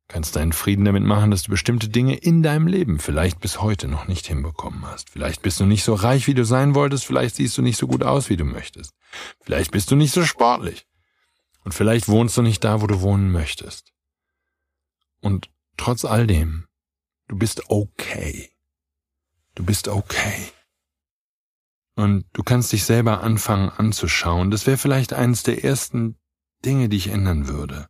kannst 0.08 0.36
deinen 0.36 0.52
Frieden 0.52 0.84
damit 0.84 1.02
machen, 1.02 1.30
dass 1.30 1.42
du 1.42 1.50
bestimmte 1.50 1.88
Dinge 1.88 2.16
in 2.16 2.42
deinem 2.42 2.66
Leben 2.66 2.98
vielleicht 2.98 3.40
bis 3.40 3.60
heute 3.60 3.88
noch 3.88 4.06
nicht 4.06 4.26
hinbekommen 4.26 4.86
hast. 4.86 5.10
Vielleicht 5.10 5.42
bist 5.42 5.58
du 5.58 5.66
nicht 5.66 5.82
so 5.82 5.94
reich, 5.94 6.26
wie 6.26 6.34
du 6.34 6.44
sein 6.44 6.74
wolltest, 6.74 7.04
vielleicht 7.04 7.36
siehst 7.36 7.58
du 7.58 7.62
nicht 7.62 7.76
so 7.76 7.86
gut 7.86 8.02
aus, 8.02 8.30
wie 8.30 8.36
du 8.36 8.44
möchtest. 8.44 8.92
Vielleicht 9.42 9.72
bist 9.72 9.90
du 9.90 9.96
nicht 9.96 10.12
so 10.12 10.24
sportlich. 10.24 10.86
Und 11.64 11.72
vielleicht 11.72 12.06
wohnst 12.06 12.36
du 12.36 12.42
nicht 12.42 12.62
da, 12.62 12.80
wo 12.80 12.86
du 12.86 13.00
wohnen 13.00 13.32
möchtest. 13.32 13.92
Und 15.20 15.50
trotz 15.76 16.04
all 16.04 16.26
dem, 16.26 16.66
du 17.26 17.36
bist 17.36 17.68
okay. 17.68 18.50
Du 19.56 19.64
bist 19.64 19.88
okay. 19.88 20.52
Und 21.96 22.26
du 22.34 22.44
kannst 22.44 22.72
dich 22.72 22.84
selber 22.84 23.22
anfangen 23.22 23.70
anzuschauen. 23.70 24.50
Das 24.50 24.66
wäre 24.66 24.76
vielleicht 24.76 25.14
eines 25.14 25.42
der 25.42 25.64
ersten 25.64 26.16
Dinge, 26.64 26.88
die 26.88 26.98
ich 26.98 27.08
ändern 27.08 27.48
würde 27.48 27.88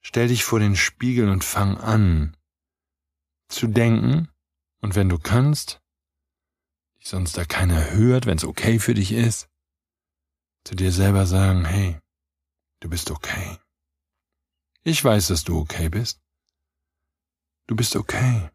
Stell 0.00 0.28
dich 0.28 0.44
vor 0.44 0.60
den 0.60 0.76
Spiegel 0.76 1.28
und 1.28 1.44
fang 1.44 1.76
an 1.76 2.36
zu 3.48 3.66
denken 3.66 4.28
und 4.80 4.94
wenn 4.94 5.08
du 5.08 5.18
kannst, 5.18 5.80
dich 6.98 7.08
sonst 7.08 7.36
da 7.36 7.44
keiner 7.44 7.90
hört, 7.90 8.26
wenn 8.26 8.36
es 8.36 8.44
okay 8.44 8.78
für 8.78 8.94
dich 8.94 9.12
ist, 9.12 9.48
zu 10.64 10.74
dir 10.74 10.92
selber 10.92 11.26
sagen, 11.26 11.64
hey, 11.64 11.98
du 12.80 12.88
bist 12.88 13.10
okay. 13.10 13.58
Ich 14.82 15.02
weiß, 15.02 15.28
dass 15.28 15.44
du 15.44 15.58
okay 15.58 15.88
bist. 15.88 16.20
Du 17.66 17.76
bist 17.76 17.96
okay. 17.96 18.50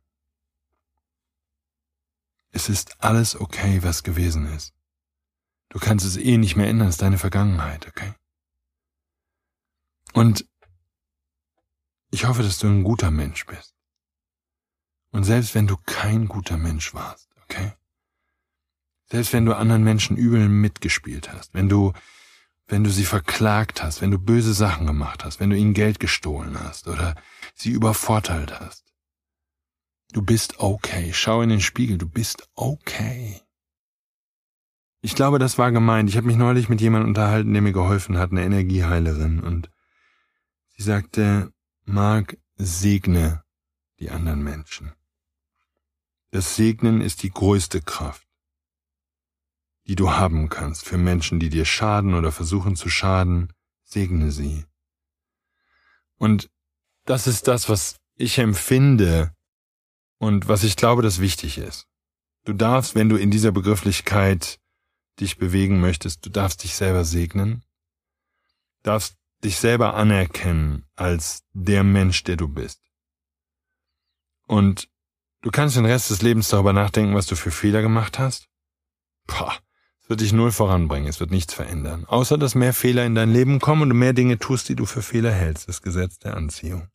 Es 2.52 2.70
ist 2.70 3.02
alles 3.02 3.36
okay, 3.36 3.84
was 3.84 4.04
gewesen 4.04 4.46
ist. 4.46 4.74
Du 5.70 5.80
kannst 5.80 6.06
es 6.06 6.18
eh 6.18 6.38
nicht 6.38 6.56
mehr 6.56 6.68
ändern, 6.68 6.88
es 6.88 6.96
ist 6.96 7.02
deine 7.02 7.18
Vergangenheit, 7.18 7.88
okay? 7.88 8.14
Und 10.14 10.48
ich 12.14 12.26
hoffe, 12.26 12.44
dass 12.44 12.60
du 12.60 12.68
ein 12.68 12.84
guter 12.84 13.10
Mensch 13.10 13.48
bist. 13.48 13.74
Und 15.12 15.24
selbst 15.24 15.56
wenn 15.56 15.66
du 15.66 15.78
kein 15.78 16.28
guter 16.28 16.58
Mensch 16.58 16.94
warst, 16.94 17.28
okay? 17.44 17.74
Selbst 19.10 19.34
wenn 19.34 19.46
du 19.46 19.56
anderen 19.56 19.84
Menschen 19.84 20.16
übel 20.16 20.48
mitgespielt 20.48 21.34
hast, 21.34 21.56
wenn 21.56 21.70
du, 21.70 21.92
wenn 22.68 22.84
du 22.84 22.92
sie 22.92 23.06
verklagt 23.06 23.82
hast, 23.82 24.02
wenn 24.02 24.12
du 24.12 24.20
böse 24.20 24.54
Sachen 24.54 24.86
gemacht 24.86 25.26
hast, 25.26 25.40
wenn 25.40 25.50
du 25.50 25.58
ihnen 25.58 25.74
Geld 25.74 26.00
gestohlen 26.00 26.60
hast 26.60 26.88
oder 26.88 27.16
sie 27.56 27.72
übervorteilt 27.72 28.60
hast. 28.60 28.94
Du 30.12 30.22
bist 30.22 30.60
okay. 30.60 31.14
Schau 31.14 31.42
in 31.42 31.50
den 31.50 31.62
Spiegel, 31.62 31.98
du 31.98 32.08
bist 32.08 32.48
okay. 32.54 33.42
Ich 35.02 35.16
glaube, 35.16 35.40
das 35.40 35.58
war 35.58 35.72
gemeint. 35.72 36.10
Ich 36.10 36.18
habe 36.18 36.28
mich 36.28 36.38
neulich 36.38 36.70
mit 36.70 36.80
jemandem 36.80 37.10
unterhalten, 37.10 37.54
der 37.54 37.64
mir 37.64 37.74
geholfen 37.74 38.20
hat, 38.20 38.32
eine 38.32 38.44
Energieheilerin, 38.44 39.40
und 39.40 39.72
sie 40.78 40.84
sagte, 40.84 41.52
Mark, 41.86 42.38
segne 42.56 43.44
die 44.00 44.10
anderen 44.10 44.44
Menschen. 44.44 44.94
Das 46.32 46.56
Segnen 46.56 47.02
ist 47.02 47.24
die 47.24 47.30
größte 47.30 47.82
Kraft 47.82 48.28
die 49.88 49.96
du 49.96 50.12
haben 50.12 50.50
kannst 50.50 50.86
für 50.86 50.98
Menschen, 50.98 51.40
die 51.40 51.50
dir 51.50 51.66
schaden 51.66 52.14
oder 52.14 52.32
versuchen 52.32 52.76
zu 52.76 52.90
schaden, 52.90 53.52
segne 53.84 54.32
sie. 54.32 54.66
Und 56.18 56.50
das 57.06 57.28
ist 57.28 57.48
das, 57.48 57.68
was 57.68 57.98
ich 58.16 58.38
empfinde 58.38 59.36
und 60.20 60.48
was 60.48 60.64
ich 60.64 60.78
glaube, 60.78 61.02
das 61.02 61.20
wichtig 61.20 61.58
ist. 61.58 61.88
Du 62.46 62.54
darfst, 62.54 62.96
wenn 62.96 63.10
du 63.10 63.18
in 63.18 63.32
dieser 63.32 63.52
Begrifflichkeit 63.52 64.60
dich 65.20 65.38
bewegen 65.38 65.82
möchtest, 65.82 66.26
du 66.26 66.30
darfst 66.30 66.64
dich 66.64 66.76
selber 66.76 67.04
segnen, 67.04 67.64
darfst 68.84 69.18
dich 69.44 69.58
selber 69.58 69.96
anerkennen 69.96 70.86
als 70.96 71.44
der 71.54 71.84
Mensch, 71.84 72.24
der 72.24 72.38
du 72.38 72.48
bist. 72.48 72.82
Und 74.48 74.90
du 75.42 75.52
kannst 75.52 75.76
den 75.76 75.86
Rest 75.86 76.10
des 76.10 76.22
Lebens 76.22 76.50
darüber 76.50 76.74
nachdenken, 76.74 77.16
was 77.16 77.28
du 77.28 77.36
für 77.36 77.52
Fehler 77.52 77.82
gemacht 77.82 78.20
hast. 78.20 78.48
Pah, 79.28 79.58
es 80.02 80.10
wird 80.10 80.22
dich 80.22 80.34
null 80.34 80.52
voranbringen, 80.52 81.08
es 81.08 81.20
wird 81.20 81.32
nichts 81.32 81.54
verändern. 81.54 82.06
Außer, 82.06 82.38
dass 82.38 82.56
mehr 82.56 82.74
Fehler 82.74 83.06
in 83.06 83.16
dein 83.16 83.32
Leben 83.32 83.60
kommen 83.60 83.84
und 83.84 83.90
du 83.90 83.96
mehr 83.96 84.14
Dinge 84.14 84.38
tust, 84.38 84.68
die 84.70 84.76
du 84.76 84.86
für 84.86 85.02
Fehler 85.02 85.32
hältst. 85.32 85.68
Das 85.70 85.82
Gesetz 85.82 86.20
der 86.20 86.36
Anziehung. 86.36 86.90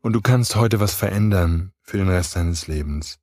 Und 0.00 0.12
du 0.12 0.20
kannst 0.20 0.56
heute 0.56 0.80
was 0.80 0.94
verändern 0.94 1.72
für 1.82 1.98
den 1.98 2.08
Rest 2.08 2.36
deines 2.36 2.66
Lebens. 2.66 3.18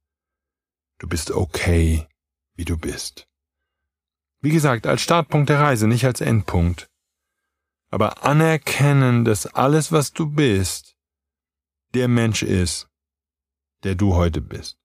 Du 0.98 1.08
bist 1.08 1.32
okay, 1.32 2.08
wie 2.56 2.66
du 2.66 2.78
bist. 2.78 3.28
Wie 4.42 4.52
gesagt, 4.52 4.88
als 4.88 5.02
Startpunkt 5.02 5.50
der 5.50 5.60
Reise, 5.60 5.88
nicht 5.88 6.06
als 6.06 6.22
Endpunkt. 6.22 6.90
Aber 7.90 8.24
anerkennen, 8.26 9.26
dass 9.26 9.46
alles, 9.48 9.92
was 9.92 10.14
du 10.14 10.28
bist, 10.28 10.96
der 11.94 12.08
Mensch 12.08 12.44
ist, 12.44 12.90
der 13.84 13.96
du 13.96 14.16
heute 14.16 14.42
bist. 14.42 14.78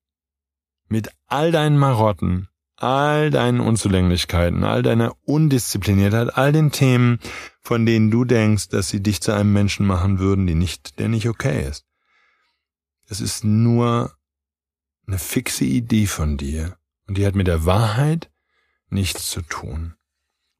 Mit 0.88 1.08
all 1.26 1.52
deinen 1.52 1.78
Marotten, 1.78 2.48
all 2.76 3.30
deinen 3.30 3.60
Unzulänglichkeiten, 3.60 4.64
all 4.64 4.82
deiner 4.82 5.16
Undiszipliniertheit, 5.24 6.36
all 6.36 6.52
den 6.52 6.72
Themen, 6.72 7.18
von 7.60 7.84
denen 7.84 8.10
du 8.10 8.24
denkst, 8.24 8.68
dass 8.68 8.88
sie 8.88 9.02
dich 9.02 9.20
zu 9.20 9.32
einem 9.32 9.52
Menschen 9.52 9.86
machen 9.86 10.18
würden, 10.18 10.46
die 10.46 10.54
nicht, 10.54 10.98
der 10.98 11.08
nicht 11.08 11.28
okay 11.28 11.66
ist. 11.68 11.86
Es 13.06 13.20
ist 13.20 13.44
nur 13.44 14.14
eine 15.06 15.18
fixe 15.18 15.64
Idee 15.64 16.06
von 16.06 16.36
dir 16.36 16.76
und 17.06 17.18
die 17.18 17.26
hat 17.26 17.34
mit 17.34 17.48
der 17.48 17.66
Wahrheit 17.66 18.30
nichts 18.88 19.30
zu 19.30 19.42
tun. 19.42 19.94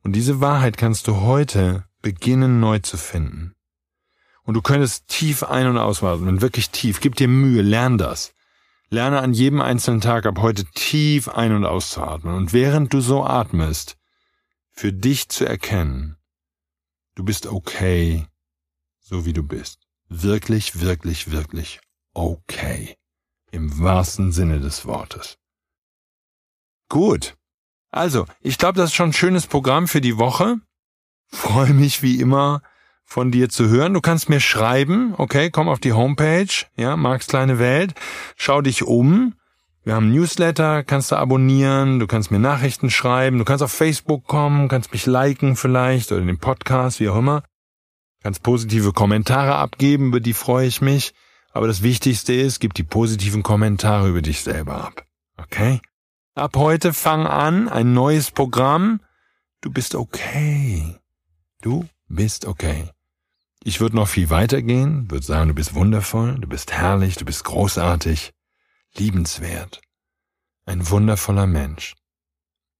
Und 0.02 0.12
diese 0.12 0.40
Wahrheit 0.40 0.76
kannst 0.76 1.08
du 1.08 1.20
heute 1.20 1.84
beginnen 2.02 2.60
neu 2.60 2.78
zu 2.78 2.96
finden. 2.96 3.54
Und 4.42 4.54
du 4.54 4.62
könntest 4.62 5.08
tief 5.08 5.42
ein- 5.42 5.66
und 5.66 5.78
ausatmen, 5.78 6.40
wirklich 6.40 6.70
tief. 6.70 7.00
Gib 7.00 7.16
dir 7.16 7.28
Mühe, 7.28 7.62
lern 7.62 7.98
das. 7.98 8.32
Lerne 8.88 9.20
an 9.20 9.32
jedem 9.32 9.60
einzelnen 9.60 10.00
Tag 10.00 10.26
ab 10.26 10.38
heute 10.38 10.64
tief 10.64 11.28
ein- 11.28 11.54
und 11.54 11.64
auszuatmen 11.64 12.34
und 12.34 12.52
während 12.52 12.92
du 12.92 13.00
so 13.00 13.24
atmest, 13.24 13.96
für 14.72 14.92
dich 14.92 15.28
zu 15.28 15.44
erkennen, 15.44 16.16
du 17.14 17.24
bist 17.24 17.46
okay, 17.46 18.26
so 19.00 19.26
wie 19.26 19.32
du 19.32 19.42
bist. 19.42 19.86
Wirklich, 20.08 20.80
wirklich, 20.80 21.30
wirklich 21.30 21.80
okay. 22.14 22.96
Im 23.52 23.78
wahrsten 23.78 24.32
Sinne 24.32 24.58
des 24.58 24.86
Wortes. 24.86 25.38
Gut. 26.88 27.36
Also, 27.90 28.26
ich 28.40 28.58
glaube, 28.58 28.78
das 28.78 28.90
ist 28.90 28.96
schon 28.96 29.10
ein 29.10 29.14
schönes 29.14 29.46
Programm 29.46 29.86
für 29.86 30.00
die 30.00 30.18
Woche. 30.18 30.56
Freue 31.32 31.74
mich 31.74 32.02
wie 32.02 32.20
immer 32.20 32.62
von 33.04 33.30
dir 33.30 33.48
zu 33.48 33.68
hören. 33.68 33.94
Du 33.94 34.00
kannst 34.00 34.28
mir 34.28 34.40
schreiben, 34.40 35.14
okay, 35.18 35.50
komm 35.50 35.68
auf 35.68 35.80
die 35.80 35.92
Homepage, 35.92 36.66
ja, 36.76 36.96
Marks 36.96 37.26
kleine 37.26 37.58
Welt, 37.58 37.94
schau 38.36 38.62
dich 38.62 38.84
um. 38.84 39.34
Wir 39.82 39.94
haben 39.94 40.12
Newsletter, 40.12 40.84
kannst 40.84 41.10
du 41.10 41.16
abonnieren, 41.16 41.98
du 41.98 42.06
kannst 42.06 42.30
mir 42.30 42.38
Nachrichten 42.38 42.90
schreiben, 42.90 43.38
du 43.38 43.44
kannst 43.44 43.64
auf 43.64 43.72
Facebook 43.72 44.26
kommen, 44.26 44.68
kannst 44.68 44.92
mich 44.92 45.06
liken 45.06 45.56
vielleicht 45.56 46.12
oder 46.12 46.20
den 46.20 46.38
Podcast, 46.38 47.00
wie 47.00 47.08
auch 47.08 47.16
immer. 47.16 47.42
Kannst 48.22 48.42
positive 48.42 48.92
Kommentare 48.92 49.54
abgeben, 49.54 50.08
über 50.08 50.20
die 50.20 50.34
freue 50.34 50.66
ich 50.66 50.80
mich. 50.80 51.14
Aber 51.52 51.66
das 51.66 51.82
Wichtigste 51.82 52.34
ist, 52.34 52.60
gib 52.60 52.74
die 52.74 52.84
positiven 52.84 53.42
Kommentare 53.42 54.08
über 54.08 54.22
dich 54.22 54.42
selber 54.42 54.84
ab. 54.84 55.06
Okay? 55.38 55.80
Ab 56.34 56.56
heute 56.56 56.92
fang 56.92 57.26
an, 57.26 57.68
ein 57.68 57.92
neues 57.92 58.30
Programm. 58.30 59.00
Du 59.62 59.70
bist 59.70 59.94
okay. 59.94 60.99
Du 61.60 61.88
bist 62.08 62.46
okay. 62.46 62.90
Ich 63.62 63.80
würde 63.80 63.96
noch 63.96 64.08
viel 64.08 64.30
weiter 64.30 64.62
gehen, 64.62 65.10
würde 65.10 65.26
sagen, 65.26 65.48
du 65.48 65.54
bist 65.54 65.74
wundervoll, 65.74 66.36
du 66.36 66.48
bist 66.48 66.72
herrlich, 66.72 67.16
du 67.16 67.26
bist 67.26 67.44
großartig, 67.44 68.32
liebenswert, 68.94 69.82
ein 70.64 70.88
wundervoller 70.88 71.46
Mensch 71.46 71.94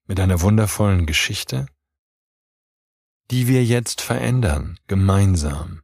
mit 0.06 0.18
einer 0.18 0.40
wundervollen 0.40 1.04
Geschichte, 1.04 1.66
die 3.30 3.46
wir 3.46 3.64
jetzt 3.64 4.00
verändern, 4.00 4.78
gemeinsam. 4.86 5.82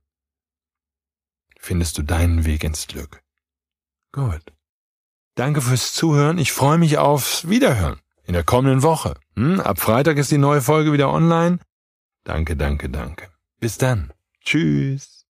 Findest 1.61 1.98
du 1.98 2.02
deinen 2.02 2.44
Weg 2.44 2.64
ins 2.64 2.87
Glück. 2.87 3.22
Gut. 4.12 4.54
Danke 5.35 5.61
fürs 5.61 5.92
Zuhören. 5.92 6.38
Ich 6.38 6.52
freue 6.52 6.78
mich 6.78 6.96
aufs 6.96 7.48
Wiederhören 7.48 8.00
in 8.24 8.32
der 8.32 8.44
kommenden 8.44 8.82
Woche. 8.82 9.14
Hm? 9.35 9.61
Ab 9.61 9.78
Freitag 9.78 10.16
ist 10.16 10.30
die 10.30 10.38
neue 10.38 10.62
Folge 10.62 10.92
wieder 10.92 11.11
online. 11.12 11.59
Danke, 12.27 12.57
danke, 12.57 12.91
danke. 12.91 13.29
Bis 13.61 13.79
dann. 13.79 14.12
Tschüss. 14.45 15.25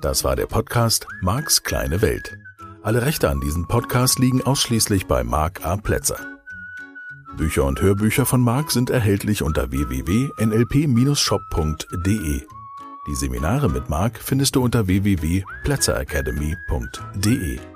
Das 0.00 0.24
war 0.24 0.34
der 0.36 0.46
Podcast 0.46 1.06
Marks 1.22 1.62
kleine 1.62 2.02
Welt. 2.02 2.36
Alle 2.82 3.00
Rechte 3.02 3.30
an 3.30 3.40
diesem 3.40 3.66
Podcast 3.66 4.18
liegen 4.18 4.42
ausschließlich 4.42 5.06
bei 5.06 5.22
Mark 5.24 5.64
A. 5.64 5.76
Plätzer. 5.76 6.18
Bücher 7.36 7.64
und 7.64 7.80
Hörbücher 7.80 8.26
von 8.26 8.40
Mark 8.40 8.72
sind 8.72 8.90
erhältlich 8.90 9.42
unter 9.42 9.70
www.nlp-shop.de. 9.70 12.42
Die 13.08 13.14
Seminare 13.14 13.68
mit 13.68 13.88
Mark 13.88 14.18
findest 14.18 14.56
du 14.56 14.64
unter 14.64 14.88
www.plätzeracademy.de. 14.88 17.75